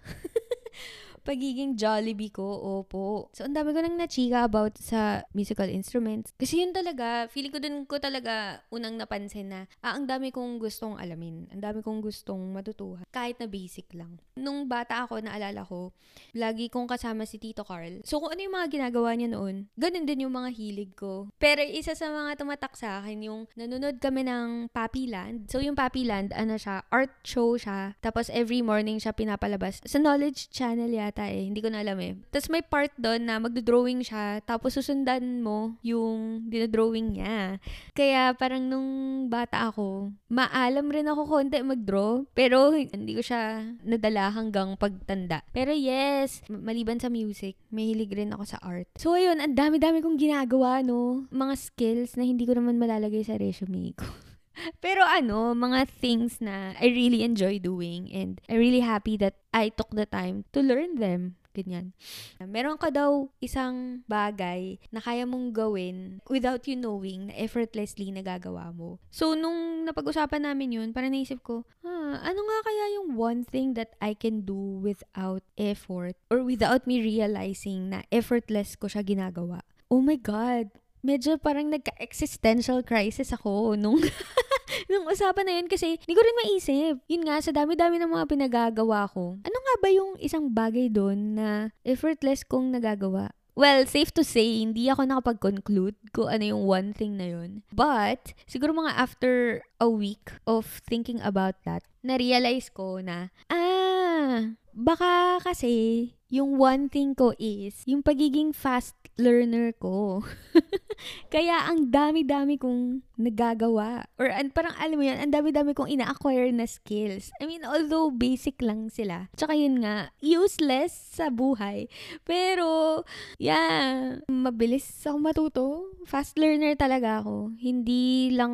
pagiging 1.28 1.76
Jollibee 1.76 2.32
ko, 2.32 2.48
opo. 2.80 3.28
So, 3.36 3.44
ang 3.44 3.52
dami 3.52 3.76
ko 3.76 3.84
nang 3.84 4.00
nachika 4.00 4.48
about 4.48 4.80
sa 4.80 5.28
musical 5.36 5.68
instruments. 5.68 6.32
Kasi 6.40 6.64
yun 6.64 6.72
talaga, 6.72 7.28
feeling 7.28 7.52
ko 7.52 7.60
dun 7.60 7.84
ko 7.84 8.00
talaga 8.00 8.64
unang 8.72 8.96
napansin 8.96 9.52
na, 9.52 9.62
ah, 9.84 10.00
ang 10.00 10.08
dami 10.08 10.32
kong 10.32 10.64
gustong 10.64 10.96
alamin. 10.96 11.52
Ang 11.52 11.60
dami 11.60 11.84
kong 11.84 12.00
gustong 12.00 12.40
matutuhan. 12.56 13.04
Kahit 13.12 13.44
na 13.44 13.52
basic 13.52 13.92
lang. 13.92 14.24
Nung 14.40 14.72
bata 14.72 15.04
ako, 15.04 15.20
naalala 15.20 15.68
ko, 15.68 15.92
lagi 16.32 16.72
kong 16.72 16.88
kasama 16.88 17.28
si 17.28 17.36
Tito 17.44 17.68
Carl. 17.68 18.00
So, 18.08 18.24
kung 18.24 18.32
ano 18.32 18.40
yung 18.48 18.56
mga 18.56 18.72
ginagawa 18.72 19.12
niya 19.20 19.36
noon, 19.36 19.68
ganun 19.76 20.08
din 20.08 20.24
yung 20.24 20.32
mga 20.32 20.56
hilig 20.56 20.96
ko. 20.96 21.28
Pero 21.36 21.60
isa 21.60 21.92
sa 21.92 22.08
mga 22.08 22.40
tumatak 22.40 22.80
sa 22.80 23.04
akin, 23.04 23.20
yung 23.28 23.52
nanonood 23.60 24.00
kami 24.00 24.24
ng 24.24 24.72
Papi 24.72 25.12
Land. 25.12 25.52
So, 25.52 25.60
yung 25.60 25.76
Papi 25.76 26.08
Land, 26.08 26.32
ano 26.32 26.56
siya, 26.56 26.88
art 26.88 27.12
show 27.28 27.60
siya. 27.60 28.00
Tapos, 28.00 28.32
every 28.32 28.64
morning 28.64 29.02
siya 29.02 29.12
pinapalabas. 29.12 29.84
Sa 29.84 30.00
Knowledge 30.00 30.54
Channel 30.54 30.94
yata 30.94 31.17
yata 31.18 31.34
eh. 31.34 31.50
Hindi 31.50 31.60
ko 31.66 31.74
na 31.74 31.82
alam 31.82 31.98
eh. 31.98 32.14
Tapos 32.30 32.54
may 32.54 32.62
part 32.62 32.94
doon 32.94 33.26
na 33.26 33.42
magdo-drawing 33.42 34.06
siya, 34.06 34.46
tapos 34.46 34.78
susundan 34.78 35.42
mo 35.42 35.74
yung 35.82 36.46
dinodrawing 36.46 37.18
niya. 37.18 37.58
Kaya 37.98 38.38
parang 38.38 38.70
nung 38.70 39.26
bata 39.34 39.74
ako, 39.74 40.14
maalam 40.30 40.94
rin 40.94 41.10
ako 41.10 41.26
konti 41.26 41.58
mag-draw, 41.66 42.22
pero 42.38 42.78
hindi 42.78 43.18
ko 43.18 43.26
siya 43.26 43.66
nadala 43.82 44.30
hanggang 44.30 44.78
pagtanda. 44.78 45.42
Pero 45.50 45.74
yes, 45.74 46.46
maliban 46.46 47.02
sa 47.02 47.10
music, 47.10 47.58
may 47.74 47.90
hilig 47.90 48.14
rin 48.14 48.38
ako 48.38 48.44
sa 48.46 48.62
art. 48.62 48.86
So 49.02 49.18
ayun, 49.18 49.42
ang 49.42 49.58
dami-dami 49.58 50.06
kong 50.06 50.22
ginagawa, 50.22 50.86
no? 50.86 51.26
Mga 51.34 51.54
skills 51.58 52.14
na 52.14 52.30
hindi 52.30 52.46
ko 52.46 52.54
naman 52.54 52.78
malalagay 52.78 53.26
sa 53.26 53.42
resume 53.42 53.98
ko. 53.98 54.06
Pero 54.86 55.04
ano, 55.04 55.54
mga 55.56 55.88
things 55.88 56.40
na 56.44 56.76
I 56.78 56.92
really 56.92 57.24
enjoy 57.24 57.60
doing 57.60 58.12
and 58.12 58.40
I'm 58.50 58.60
really 58.60 58.84
happy 58.84 59.16
that 59.22 59.40
I 59.54 59.70
took 59.70 59.92
the 59.96 60.06
time 60.06 60.46
to 60.54 60.60
learn 60.60 61.00
them. 61.00 61.40
Ganyan. 61.58 61.98
Meron 62.38 62.78
ka 62.78 62.94
daw 62.94 63.34
isang 63.42 64.06
bagay 64.06 64.78
na 64.94 65.02
kaya 65.02 65.26
mong 65.26 65.58
gawin 65.58 66.22
without 66.30 66.62
you 66.70 66.78
knowing 66.78 67.34
na 67.34 67.34
effortlessly 67.34 68.14
nagagawa 68.14 68.70
mo. 68.78 69.02
So, 69.10 69.34
nung 69.34 69.82
napag-usapan 69.90 70.46
namin 70.46 70.78
yun, 70.78 70.90
parang 70.94 71.18
naisip 71.18 71.42
ko, 71.42 71.66
ah, 71.82 72.22
ano 72.22 72.40
nga 72.46 72.60
kaya 72.62 73.02
yung 73.02 73.18
one 73.18 73.42
thing 73.42 73.74
that 73.74 73.98
I 73.98 74.14
can 74.14 74.46
do 74.46 74.78
without 74.86 75.42
effort 75.58 76.14
or 76.30 76.46
without 76.46 76.86
me 76.86 77.02
realizing 77.02 77.90
na 77.90 78.06
effortless 78.14 78.78
ko 78.78 78.86
siya 78.86 79.02
ginagawa? 79.02 79.66
Oh 79.90 80.06
my 80.06 80.22
God! 80.22 80.70
Medyo 81.06 81.38
parang 81.38 81.70
nagka-existential 81.70 82.82
crisis 82.82 83.34
ako 83.34 83.78
nung 83.78 83.98
nung 84.92 85.06
usapan 85.08 85.46
na 85.48 85.54
yun 85.62 85.68
kasi 85.70 85.98
hindi 85.98 86.14
ko 86.14 86.22
rin 86.22 86.40
maisip. 86.46 86.96
Yun 87.08 87.24
nga, 87.26 87.38
sa 87.42 87.52
dami-dami 87.54 87.98
ng 88.02 88.12
mga 88.12 88.26
pinagagawa 88.30 89.08
ko. 89.10 89.40
Ano 89.42 89.58
nga 89.58 89.76
ba 89.80 89.90
yung 89.90 90.20
isang 90.20 90.52
bagay 90.52 90.92
doon 90.92 91.40
na 91.40 91.48
effortless 91.88 92.44
kong 92.44 92.74
nagagawa? 92.74 93.32
Well, 93.58 93.90
safe 93.90 94.14
to 94.14 94.22
say, 94.22 94.62
hindi 94.62 94.86
ako 94.86 95.10
nakapag-conclude 95.10 95.98
kung 96.14 96.30
ano 96.30 96.46
yung 96.46 96.64
one 96.70 96.90
thing 96.94 97.18
na 97.18 97.34
yun. 97.34 97.66
But, 97.74 98.38
siguro 98.46 98.70
mga 98.70 98.94
after 98.94 99.66
a 99.82 99.90
week 99.90 100.30
of 100.46 100.86
thinking 100.86 101.18
about 101.26 101.58
that, 101.66 101.82
na-realize 102.06 102.70
ko 102.70 103.02
na, 103.02 103.34
ah, 103.50 104.54
baka 104.78 105.42
kasi 105.42 106.14
yung 106.30 106.62
one 106.62 106.86
thing 106.86 107.18
ko 107.18 107.34
is 107.42 107.82
yung 107.90 108.06
pagiging 108.06 108.54
fast 108.54 108.94
learner 109.18 109.74
ko. 109.74 110.22
Kaya 111.34 111.70
ang 111.70 111.90
dami-dami 111.90 112.58
kong 112.58 113.06
nagagawa. 113.18 114.06
Or 114.22 114.30
an, 114.30 114.54
parang 114.54 114.78
alam 114.78 114.98
mo 114.98 115.04
yan, 115.06 115.18
ang 115.20 115.34
dami-dami 115.34 115.74
kong 115.74 115.90
ina-acquire 115.90 116.50
na 116.54 116.70
skills. 116.70 117.34
I 117.42 117.50
mean, 117.50 117.66
although 117.66 118.14
basic 118.14 118.62
lang 118.62 118.94
sila. 118.94 119.30
Tsaka 119.34 119.58
yun 119.58 119.82
nga, 119.82 120.14
useless 120.22 120.94
sa 120.94 121.34
buhay. 121.34 121.90
Pero, 122.24 123.02
yeah, 123.42 124.22
mabilis 124.30 124.86
ako 125.06 125.18
matuto. 125.18 125.66
Fast 126.06 126.38
learner 126.38 126.78
talaga 126.78 127.26
ako. 127.26 127.58
Hindi 127.58 128.32
lang 128.34 128.54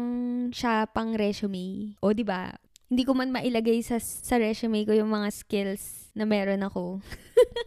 siya 0.52 0.88
pang 0.90 1.14
resume. 1.16 2.00
O, 2.00 2.16
di 2.16 2.24
ba? 2.24 2.56
Hindi 2.88 3.04
ko 3.10 3.18
man 3.18 3.34
mailagay 3.34 3.82
sa, 3.82 3.98
sa 4.00 4.38
resume 4.38 4.86
ko 4.86 4.94
yung 4.94 5.10
mga 5.10 5.34
skills 5.34 6.14
na 6.14 6.30
meron 6.30 6.62
ako. 6.62 7.02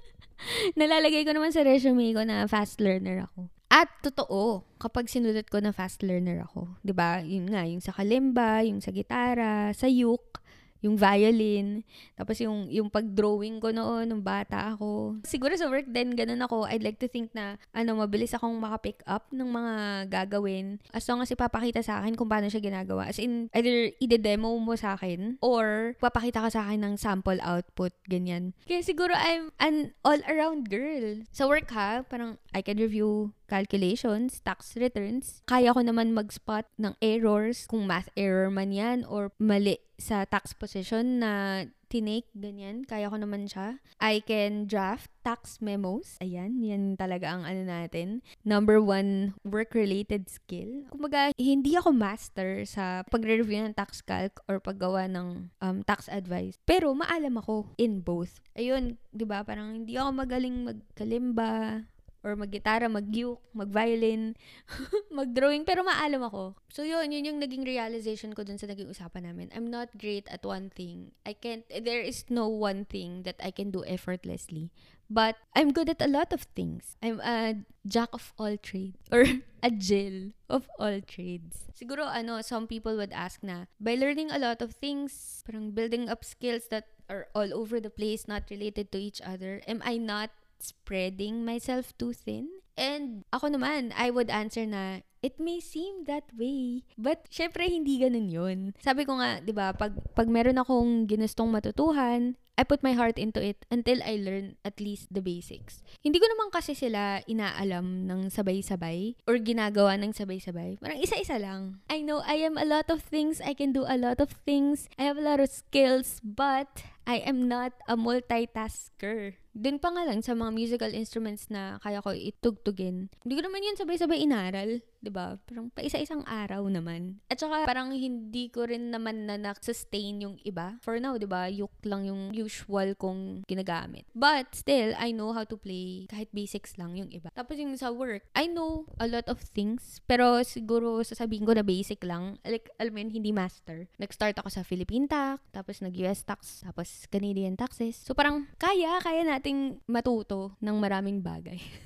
Nalalagay 0.81 1.27
ko 1.27 1.33
naman 1.35 1.51
sa 1.51 1.67
resume 1.67 2.13
ko 2.15 2.23
na 2.23 2.47
fast 2.47 2.79
learner 2.79 3.27
ako. 3.27 3.51
At 3.67 3.91
totoo, 4.01 4.63
kapag 4.79 5.11
sinulat 5.11 5.51
ko 5.51 5.59
na 5.59 5.75
fast 5.75 6.01
learner 6.07 6.47
ako, 6.47 6.79
'di 6.87 6.95
ba? 6.95 7.19
Yun 7.21 7.51
nga, 7.51 7.67
yung 7.67 7.83
sa 7.83 7.91
kalimba, 7.91 8.63
yung 8.63 8.79
sa 8.79 8.95
gitara, 8.95 9.75
sa 9.75 9.91
uke, 9.91 10.39
yung 10.85 10.95
violin, 10.95 11.83
tapos 12.15 12.39
yung, 12.39 12.71
yung 12.71 12.87
pag-drawing 12.87 13.59
ko 13.59 13.73
noon, 13.73 14.07
nung 14.07 14.23
bata 14.23 14.71
ako. 14.71 15.19
Siguro 15.27 15.59
sa 15.59 15.67
work 15.67 15.89
din, 15.89 16.15
ganun 16.15 16.43
ako. 16.45 16.69
I'd 16.69 16.85
like 16.85 17.01
to 17.03 17.11
think 17.11 17.33
na, 17.35 17.57
ano, 17.75 17.99
mabilis 17.99 18.37
akong 18.37 18.55
makapick 18.55 19.01
up 19.09 19.27
ng 19.35 19.51
mga 19.51 19.75
gagawin. 20.13 20.79
As 20.95 21.03
long 21.11 21.19
as 21.25 21.33
ipapakita 21.33 21.83
sa 21.83 21.99
akin 21.99 22.15
kung 22.15 22.31
paano 22.31 22.47
siya 22.47 22.63
ginagawa. 22.63 23.11
As 23.11 23.19
in, 23.19 23.49
either 23.51 23.91
ide-demo 23.99 24.55
mo 24.63 24.79
sa 24.79 24.95
akin, 24.95 25.41
or 25.43 25.97
papakita 25.99 26.45
ka 26.47 26.51
sa 26.53 26.63
akin 26.69 26.87
ng 26.87 26.95
sample 27.01 27.41
output, 27.43 27.91
ganyan. 28.07 28.55
Kaya 28.69 28.85
siguro 28.85 29.17
I'm 29.17 29.51
an 29.59 29.97
all-around 30.07 30.69
girl. 30.71 31.25
Sa 31.35 31.51
work 31.51 31.73
ha, 31.75 32.07
parang 32.07 32.39
I 32.55 32.63
can 32.63 32.79
review 32.79 33.35
calculations, 33.47 34.43
tax 34.43 34.77
returns. 34.77 35.41
Kaya 35.47 35.73
ko 35.73 35.81
naman 35.81 36.13
mag-spot 36.13 36.67
ng 36.77 36.95
errors, 37.01 37.65
kung 37.71 37.87
math 37.87 38.11
error 38.19 38.51
man 38.51 38.75
yan, 38.75 39.07
or 39.07 39.31
mali 39.39 39.81
sa 39.97 40.29
tax 40.29 40.53
position 40.53 41.25
na 41.25 41.65
tinake, 41.89 42.29
ganyan. 42.35 42.83
Kaya 42.85 43.09
ko 43.09 43.17
naman 43.17 43.47
siya. 43.47 43.79
I 44.03 44.21
can 44.21 44.67
draft 44.67 45.09
tax 45.23 45.63
memos. 45.63 46.19
Ayan, 46.21 46.61
yan 46.61 46.99
talaga 46.99 47.33
ang 47.33 47.47
ano 47.47 47.63
natin. 47.63 48.21
Number 48.43 48.83
one, 48.83 49.39
work-related 49.47 50.29
skill. 50.29 50.87
Kumbaga, 50.91 51.31
hindi 51.39 51.79
ako 51.79 51.95
master 51.95 52.67
sa 52.67 53.07
pagre-review 53.09 53.71
ng 53.71 53.79
tax 53.79 54.03
calc 54.03 54.37
or 54.51 54.59
paggawa 54.59 55.07
ng 55.07 55.51
um, 55.63 55.77
tax 55.87 56.11
advice. 56.11 56.59
Pero 56.67 56.93
maalam 56.93 57.39
ako 57.39 57.71
in 57.79 58.03
both. 58.03 58.43
Ayun, 58.59 58.99
di 59.15 59.25
ba? 59.25 59.47
Parang 59.47 59.87
hindi 59.87 59.95
ako 59.95 60.11
magaling 60.13 60.57
magkalimba, 60.67 61.87
or 62.27 62.35
mag-gitara, 62.35 62.91
mag-uke, 62.91 63.39
mag-violin, 63.55 64.35
mag-drawing, 65.15 65.63
pero 65.63 65.87
maalam 65.87 66.27
ako. 66.27 66.59
So 66.75 66.83
yun, 66.83 67.15
yun 67.15 67.31
yung 67.31 67.39
naging 67.39 67.63
realization 67.63 68.35
ko 68.35 68.43
dun 68.43 68.59
sa 68.59 68.67
naging 68.67 68.91
usapan 68.91 69.31
namin. 69.31 69.55
I'm 69.55 69.71
not 69.71 69.95
great 69.95 70.27
at 70.27 70.43
one 70.43 70.75
thing. 70.75 71.15
I 71.23 71.39
can't, 71.39 71.63
there 71.71 72.03
is 72.03 72.27
no 72.27 72.51
one 72.51 72.83
thing 72.83 73.23
that 73.23 73.39
I 73.39 73.55
can 73.55 73.71
do 73.71 73.87
effortlessly. 73.87 74.75
But 75.07 75.39
I'm 75.55 75.71
good 75.71 75.89
at 75.89 76.03
a 76.03 76.11
lot 76.11 76.35
of 76.35 76.51
things. 76.59 76.99
I'm 76.99 77.23
a 77.23 77.63
jack 77.87 78.11
of 78.11 78.35
all 78.39 78.59
trades 78.59 78.99
or 79.15 79.23
a 79.63 79.71
Jill 79.71 80.35
of 80.51 80.67
all 80.83 80.99
trades. 80.99 81.71
Siguro 81.71 82.11
ano, 82.11 82.43
some 82.43 82.67
people 82.67 82.99
would 82.99 83.15
ask 83.15 83.39
na 83.47 83.71
by 83.79 83.95
learning 83.95 84.35
a 84.35 84.43
lot 84.43 84.59
of 84.59 84.75
things, 84.75 85.45
parang 85.47 85.71
building 85.71 86.11
up 86.11 86.27
skills 86.27 86.67
that 86.75 86.91
are 87.07 87.31
all 87.39 87.55
over 87.55 87.79
the 87.79 87.91
place, 87.91 88.27
not 88.27 88.51
related 88.51 88.91
to 88.91 88.99
each 88.99 89.23
other, 89.23 89.63
am 89.71 89.79
I 89.87 89.95
not 89.97 90.35
spreading 90.59 91.45
myself 91.45 91.97
too 91.97 92.13
thin? 92.13 92.49
And 92.77 93.25
ako 93.33 93.57
naman, 93.57 93.97
I 93.97 94.13
would 94.13 94.29
answer 94.29 94.69
na, 94.69 95.01
it 95.25 95.41
may 95.41 95.65
seem 95.65 96.05
that 96.05 96.29
way. 96.37 96.85
But, 97.01 97.25
syempre, 97.33 97.65
hindi 97.65 97.97
ganun 97.99 98.29
yun. 98.29 98.59
Sabi 98.79 99.09
ko 99.09 99.17
nga, 99.17 99.41
di 99.41 99.51
ba, 99.57 99.73
pag, 99.73 99.97
pag 100.13 100.29
meron 100.29 100.61
akong 100.61 101.09
ginustong 101.09 101.49
matutuhan, 101.49 102.37
I 102.57 102.65
put 102.65 102.81
my 102.81 102.97
heart 102.97 103.21
into 103.21 103.41
it 103.45 103.69
until 103.69 104.01
I 104.01 104.17
learn 104.17 104.57
at 104.65 104.81
least 104.81 105.13
the 105.13 105.21
basics. 105.21 105.85
Hindi 106.01 106.17
ko 106.17 106.25
naman 106.25 106.49
kasi 106.49 106.73
sila 106.73 107.21
inaalam 107.29 108.09
ng 108.09 108.33
sabay-sabay 108.33 109.29
or 109.29 109.37
ginagawa 109.37 110.01
ng 110.01 110.17
sabay-sabay. 110.17 110.81
Parang 110.81 110.97
isa-isa 110.97 111.37
lang. 111.37 111.85
I 111.93 112.01
know 112.01 112.25
I 112.25 112.41
am 112.41 112.57
a 112.57 112.65
lot 112.65 112.89
of 112.89 113.05
things. 113.05 113.45
I 113.45 113.53
can 113.53 113.77
do 113.77 113.85
a 113.85 114.01
lot 114.01 114.25
of 114.25 114.33
things. 114.49 114.89
I 114.97 115.05
have 115.05 115.21
a 115.21 115.25
lot 115.25 115.37
of 115.37 115.53
skills, 115.53 116.17
but 116.25 116.81
I 117.05 117.21
am 117.29 117.45
not 117.45 117.77
a 117.85 117.95
multitasker. 118.01 119.37
Dun 119.57 119.81
pa 119.81 119.89
nga 119.89 120.05
lang 120.05 120.21
sa 120.21 120.37
mga 120.37 120.53
musical 120.53 120.93
instruments 120.93 121.49
na 121.49 121.81
kaya 121.81 122.05
ko 122.05 122.13
itugtugin. 122.13 123.09
Hindi 123.25 123.35
ko 123.41 123.43
naman 123.49 123.65
yun 123.65 123.81
sabay-sabay 123.81 124.21
inaral. 124.21 124.85
'Di 125.07 125.15
ba? 125.15 125.39
Parang 125.47 125.71
pa 125.71 125.87
isa-isang 125.87 126.27
araw 126.27 126.67
naman. 126.67 127.23
At 127.31 127.39
saka 127.39 127.63
parang 127.63 127.95
hindi 127.95 128.51
ko 128.51 128.67
rin 128.67 128.91
naman 128.91 129.31
na 129.31 129.39
na-sustain 129.39 130.19
yung 130.19 130.37
iba. 130.43 130.75
For 130.83 130.99
now, 130.99 131.15
'di 131.15 131.31
ba? 131.31 131.47
Yuk 131.47 131.71
lang 131.87 132.11
yung 132.11 132.35
usual 132.35 132.99
kong 132.99 133.47
ginagamit. 133.47 134.03
But 134.11 134.51
still, 134.59 134.99
I 134.99 135.15
know 135.15 135.31
how 135.31 135.47
to 135.47 135.55
play 135.55 136.11
kahit 136.11 136.35
basics 136.35 136.75
lang 136.75 136.99
yung 136.99 137.15
iba. 137.15 137.31
Tapos 137.31 137.55
yung 137.63 137.79
sa 137.79 137.95
work, 137.95 138.27
I 138.35 138.51
know 138.51 138.91
a 138.99 139.07
lot 139.07 139.31
of 139.31 139.39
things, 139.55 140.03
pero 140.11 140.43
siguro 140.43 141.07
sasabihin 141.07 141.47
ko 141.47 141.55
na 141.55 141.63
basic 141.63 142.03
lang. 142.03 142.43
Like, 142.43 142.75
alam 142.83 142.91
mo 142.91 142.99
yun, 143.07 143.15
hindi 143.15 143.31
master. 143.31 143.87
Nag-start 144.03 144.43
ako 144.43 144.51
sa 144.51 144.67
Philippine 144.67 145.07
tax, 145.07 145.39
tapos 145.55 145.79
nag-US 145.85 146.27
tax, 146.27 146.67
tapos 146.67 147.07
Canadian 147.07 147.55
taxes. 147.55 148.03
So 148.03 148.17
parang 148.17 148.51
kaya, 148.59 148.99
kaya 148.99 149.23
nating 149.23 149.85
matuto 149.87 150.59
ng 150.59 150.77
maraming 150.81 151.23
bagay. 151.23 151.63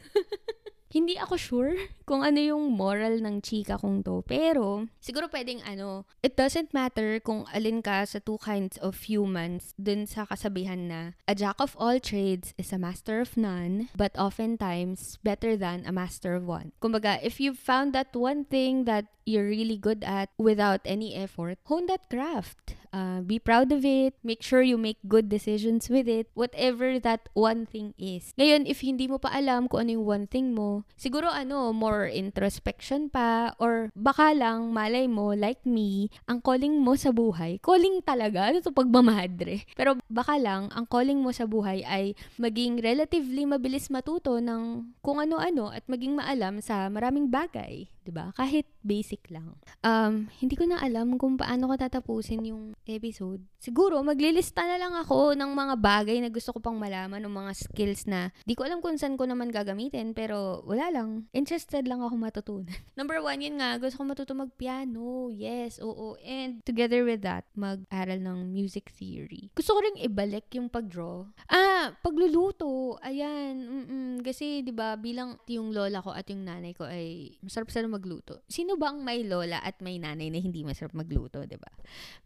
Hindi 0.90 1.14
ako 1.14 1.38
sure 1.38 1.74
kung 2.10 2.26
ano 2.26 2.42
yung 2.42 2.74
moral 2.74 3.22
ng 3.22 3.38
chika 3.38 3.78
kong 3.78 4.02
to. 4.02 4.26
Pero, 4.26 4.90
siguro 4.98 5.30
pwedeng 5.30 5.62
ano, 5.62 6.02
it 6.18 6.34
doesn't 6.34 6.74
matter 6.74 7.22
kung 7.22 7.46
alin 7.54 7.78
ka 7.78 8.02
sa 8.02 8.18
two 8.18 8.42
kinds 8.42 8.74
of 8.82 8.98
humans 9.06 9.72
dun 9.78 10.04
sa 10.10 10.26
kasabihan 10.26 10.90
na 10.90 11.00
a 11.30 11.38
jack 11.38 11.54
of 11.62 11.78
all 11.78 12.02
trades 12.02 12.50
is 12.58 12.74
a 12.74 12.82
master 12.82 13.22
of 13.22 13.38
none, 13.38 13.86
but 13.94 14.10
oftentimes 14.18 15.22
better 15.22 15.54
than 15.54 15.86
a 15.86 15.94
master 15.94 16.34
of 16.34 16.42
one. 16.42 16.74
Kumbaga, 16.82 17.22
if 17.22 17.38
you 17.38 17.54
found 17.54 17.94
that 17.94 18.10
one 18.10 18.42
thing 18.42 18.82
that 18.90 19.06
you're 19.22 19.46
really 19.46 19.78
good 19.78 20.02
at 20.02 20.34
without 20.34 20.82
any 20.82 21.14
effort, 21.14 21.62
hone 21.70 21.86
that 21.86 22.10
craft. 22.10 22.74
Uh, 22.90 23.22
be 23.22 23.38
proud 23.38 23.70
of 23.70 23.86
it. 23.86 24.14
Make 24.22 24.42
sure 24.42 24.62
you 24.62 24.74
make 24.74 24.98
good 25.06 25.30
decisions 25.30 25.86
with 25.86 26.10
it. 26.10 26.26
Whatever 26.34 26.98
that 26.98 27.30
one 27.32 27.66
thing 27.66 27.94
is. 27.94 28.34
Ngayon, 28.34 28.66
if 28.66 28.82
hindi 28.82 29.06
mo 29.06 29.22
pa 29.22 29.30
alam 29.30 29.70
kung 29.70 29.86
ano 29.86 29.90
yung 29.94 30.06
one 30.06 30.26
thing 30.26 30.52
mo, 30.52 30.82
siguro 30.98 31.30
ano, 31.30 31.70
more 31.70 32.10
introspection 32.10 33.06
pa 33.06 33.54
or 33.62 33.94
baka 33.94 34.34
lang, 34.34 34.74
malay 34.74 35.06
mo, 35.06 35.30
like 35.32 35.62
me, 35.62 36.10
ang 36.26 36.42
calling 36.42 36.82
mo 36.82 36.98
sa 36.98 37.14
buhay, 37.14 37.62
calling 37.62 38.02
talaga, 38.02 38.50
ano 38.50 38.58
to 38.58 38.74
pagmamadre. 38.74 39.62
Pero 39.78 39.94
baka 40.10 40.34
lang, 40.36 40.68
ang 40.74 40.86
calling 40.90 41.22
mo 41.22 41.30
sa 41.30 41.46
buhay 41.46 41.86
ay 41.86 42.18
maging 42.42 42.82
relatively 42.82 43.46
mabilis 43.46 43.86
matuto 43.88 44.42
ng 44.42 44.90
kung 44.98 45.22
ano-ano 45.22 45.70
at 45.70 45.86
maging 45.86 46.18
maalam 46.18 46.58
sa 46.58 46.90
maraming 46.90 47.30
bagay. 47.30 47.86
'Di 48.04 48.12
ba? 48.12 48.32
Kahit 48.36 48.66
basic 48.80 49.28
lang. 49.28 49.56
Um, 49.84 50.32
hindi 50.40 50.56
ko 50.56 50.64
na 50.64 50.80
alam 50.80 51.20
kung 51.20 51.36
paano 51.36 51.68
ko 51.68 51.74
tatapusin 51.76 52.48
yung 52.48 52.62
episode. 52.88 53.44
Siguro 53.60 54.00
maglilista 54.00 54.64
na 54.64 54.80
lang 54.80 54.96
ako 54.96 55.36
ng 55.36 55.52
mga 55.52 55.74
bagay 55.78 56.16
na 56.24 56.32
gusto 56.32 56.56
ko 56.56 56.58
pang 56.64 56.80
malaman 56.80 57.20
o 57.24 57.28
mga 57.28 57.52
skills 57.52 58.08
na 58.08 58.32
di 58.48 58.56
ko 58.56 58.64
alam 58.64 58.80
kung 58.80 58.96
saan 58.96 59.20
ko 59.20 59.28
naman 59.28 59.52
gagamitin 59.52 60.16
pero 60.16 60.64
wala 60.64 60.88
lang. 60.90 61.28
Interested 61.36 61.84
lang 61.84 62.00
ako 62.00 62.16
matutunan. 62.16 62.72
Number 62.98 63.20
one, 63.20 63.40
yun 63.44 63.60
nga, 63.60 63.76
gusto 63.76 64.00
ko 64.00 64.04
matuto 64.08 64.32
mag-piano. 64.32 65.28
Yes, 65.28 65.76
oo. 65.78 66.16
And 66.24 66.64
together 66.64 67.04
with 67.04 67.20
that, 67.22 67.44
mag-aral 67.52 68.18
ng 68.18 68.48
music 68.48 68.88
theory. 68.96 69.52
Gusto 69.52 69.76
ko 69.76 69.78
ring 69.84 70.00
ibalik 70.00 70.48
yung 70.56 70.72
pag-draw. 70.72 71.28
Ah, 71.46 71.69
pagluluto. 72.04 73.00
Ayan. 73.00 73.54
Mm-mm. 73.56 74.10
Kasi, 74.20 74.60
di 74.60 74.70
ba, 74.70 74.94
bilang 75.00 75.40
yung 75.48 75.72
lola 75.72 76.04
ko 76.04 76.12
at 76.12 76.28
yung 76.28 76.44
nanay 76.44 76.76
ko 76.76 76.84
ay 76.84 77.34
masarap 77.40 77.72
sila 77.72 77.88
magluto. 77.88 78.44
Sino 78.46 78.76
ba 78.76 78.92
ang 78.92 79.00
may 79.00 79.24
lola 79.24 79.58
at 79.64 79.80
may 79.80 79.96
nanay 79.96 80.28
na 80.28 80.38
hindi 80.38 80.60
masarap 80.62 80.92
magluto, 80.92 81.42
'di 81.46 81.56
ba? 81.56 81.70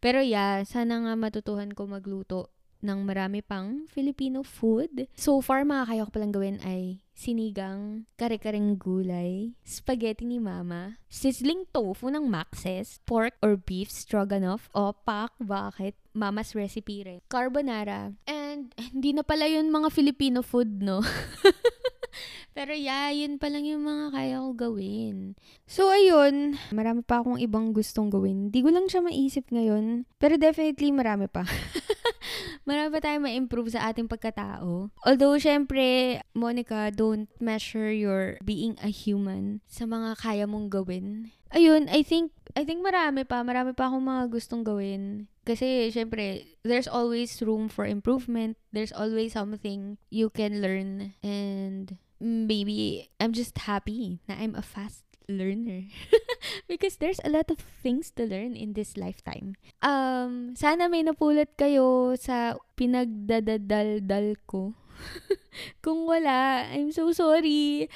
Pero 0.03 0.21
yeah, 0.21 0.67
sana 0.67 1.01
nga 1.07 1.15
matutuhan 1.15 1.71
ko 1.73 1.87
magluto 1.87 2.51
ng 2.85 3.01
marami 3.01 3.41
pang 3.41 3.89
Filipino 3.89 4.45
food. 4.45 5.09
So 5.17 5.41
far, 5.41 5.65
mga 5.65 5.89
kaya 5.89 6.05
ko 6.05 6.11
palang 6.13 6.37
gawin 6.37 6.61
ay 6.61 7.01
sinigang, 7.17 8.05
kare-kareng 8.21 8.77
gulay, 8.77 9.57
spaghetti 9.65 10.29
ni 10.29 10.43
mama, 10.43 11.01
sizzling 11.09 11.65
tofu 11.73 12.13
ng 12.13 12.27
Maxes, 12.29 13.01
pork 13.09 13.33
or 13.41 13.57
beef 13.57 13.89
stroganoff, 13.89 14.69
opak, 14.77 15.33
bakit? 15.41 15.97
Mama's 16.13 16.53
recipe 16.55 17.03
rin. 17.03 17.19
Carbonara. 17.27 18.13
And 18.29 18.71
hindi 18.93 19.17
na 19.17 19.25
pala 19.25 19.49
yun 19.49 19.73
mga 19.73 19.89
Filipino 19.91 20.45
food, 20.45 20.83
no? 20.83 21.01
Pero 22.55 22.71
yeah, 22.71 23.11
yun 23.11 23.43
pa 23.43 23.51
lang 23.51 23.67
yung 23.67 23.83
mga 23.83 24.15
kaya 24.15 24.39
ko 24.39 24.55
gawin. 24.55 25.35
So, 25.67 25.91
ayun. 25.91 26.55
Marami 26.71 27.03
pa 27.03 27.19
akong 27.19 27.43
ibang 27.43 27.75
gustong 27.75 28.15
gawin. 28.15 28.55
Di 28.55 28.63
ko 28.63 28.71
lang 28.71 28.87
siya 28.87 29.03
maisip 29.03 29.51
ngayon. 29.51 30.07
Pero 30.23 30.39
definitely 30.39 30.95
marami 30.95 31.27
pa. 31.27 31.43
marami 32.65 32.89
pa 32.93 33.01
tayong 33.01 33.25
ma-improve 33.25 33.73
sa 33.73 33.89
ating 33.93 34.09
pagkatao. 34.11 34.91
Although, 35.05 35.37
syempre, 35.41 36.21
Monica, 36.35 36.91
don't 36.91 37.29
measure 37.41 37.93
your 37.93 38.37
being 38.45 38.77
a 38.81 38.89
human 38.89 39.61
sa 39.69 39.85
mga 39.85 40.19
kaya 40.19 40.45
mong 40.49 40.73
gawin. 40.73 41.31
Ayun, 41.55 41.87
I 41.87 42.03
think, 42.03 42.35
I 42.59 42.67
think 42.67 42.83
marami 42.83 43.23
pa. 43.23 43.47
Marami 43.47 43.77
pa 43.77 43.87
akong 43.87 44.03
mga 44.03 44.25
gustong 44.33 44.67
gawin. 44.67 45.31
Kasi, 45.47 45.93
syempre, 45.93 46.49
there's 46.65 46.89
always 46.89 47.31
room 47.45 47.69
for 47.71 47.87
improvement. 47.87 48.59
There's 48.73 48.91
always 48.91 49.39
something 49.39 50.01
you 50.11 50.33
can 50.33 50.59
learn. 50.65 51.15
And 51.23 51.95
maybe 52.19 53.11
I'm 53.21 53.37
just 53.37 53.69
happy 53.69 54.25
na 54.27 54.41
I'm 54.41 54.57
a 54.57 54.65
fast 54.65 55.04
learner. 55.29 55.89
because 56.71 56.97
there's 56.97 57.21
a 57.25 57.31
lot 57.31 57.51
of 57.51 57.59
things 57.83 58.11
to 58.17 58.25
learn 58.25 58.57
in 58.57 58.73
this 58.75 58.97
lifetime. 58.97 59.57
Um, 59.83 60.57
sana 60.57 60.89
may 60.89 61.03
napulot 61.03 61.57
kayo 61.57 62.17
sa 62.19 62.59
pinagdadadaldal 62.77 64.37
ko. 64.47 64.75
Kung 65.85 66.07
wala, 66.07 66.69
I'm 66.71 66.91
so 66.91 67.11
sorry. 67.13 67.89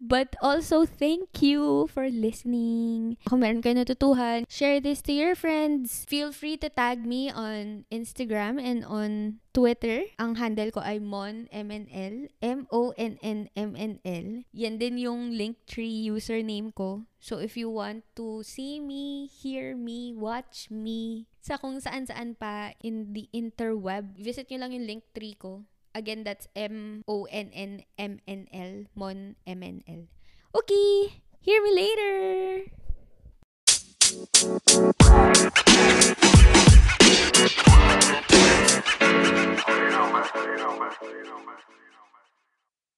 But 0.00 0.32
also, 0.40 0.88
thank 0.88 1.44
you 1.44 1.84
for 1.92 2.08
listening. 2.08 3.20
Kung 3.28 3.44
meron 3.44 3.60
kayo 3.60 3.84
natutuhan, 3.84 4.48
share 4.48 4.80
this 4.80 5.04
to 5.04 5.12
your 5.12 5.36
friends. 5.36 6.08
Feel 6.08 6.32
free 6.32 6.56
to 6.64 6.72
tag 6.72 7.04
me 7.04 7.28
on 7.28 7.84
Instagram 7.92 8.56
and 8.56 8.80
on 8.88 9.44
Twitter. 9.52 10.08
Ang 10.16 10.40
handle 10.40 10.72
ko 10.72 10.80
ay 10.80 11.04
monmnl, 11.04 12.32
M-O-N-N-M-N-L. 12.40 14.26
Yan 14.56 14.74
din 14.80 14.96
yung 14.96 15.36
Linktree 15.36 16.08
username 16.08 16.72
ko. 16.72 17.04
So, 17.20 17.36
if 17.36 17.60
you 17.60 17.68
want 17.68 18.08
to 18.16 18.40
see 18.40 18.80
me, 18.80 19.28
hear 19.28 19.76
me, 19.76 20.16
watch 20.16 20.72
me, 20.72 21.28
sa 21.44 21.60
kung 21.60 21.76
saan-saan 21.76 22.40
pa 22.40 22.72
in 22.80 23.12
the 23.12 23.28
interweb, 23.36 24.16
visit 24.16 24.48
nyo 24.48 24.64
lang 24.64 24.72
yung 24.72 24.88
Linktree 24.88 25.36
ko. 25.36 25.68
Again, 25.94 26.22
that's 26.22 26.46
M-O-N-N-M-N-L. 26.54 27.84
Mon 28.94 29.34
M-N-L. 29.46 30.06
Okay! 30.54 31.22
Hear 31.40 31.62
me 31.62 31.74
later! 31.74 32.70
You 39.66 39.90
know, 39.90 40.06
man. 40.14 40.26
You 40.30 40.56
know, 40.62 40.78
man. 40.78 40.94
You 41.02 41.24
know, 41.26 41.42
man. 41.42 41.58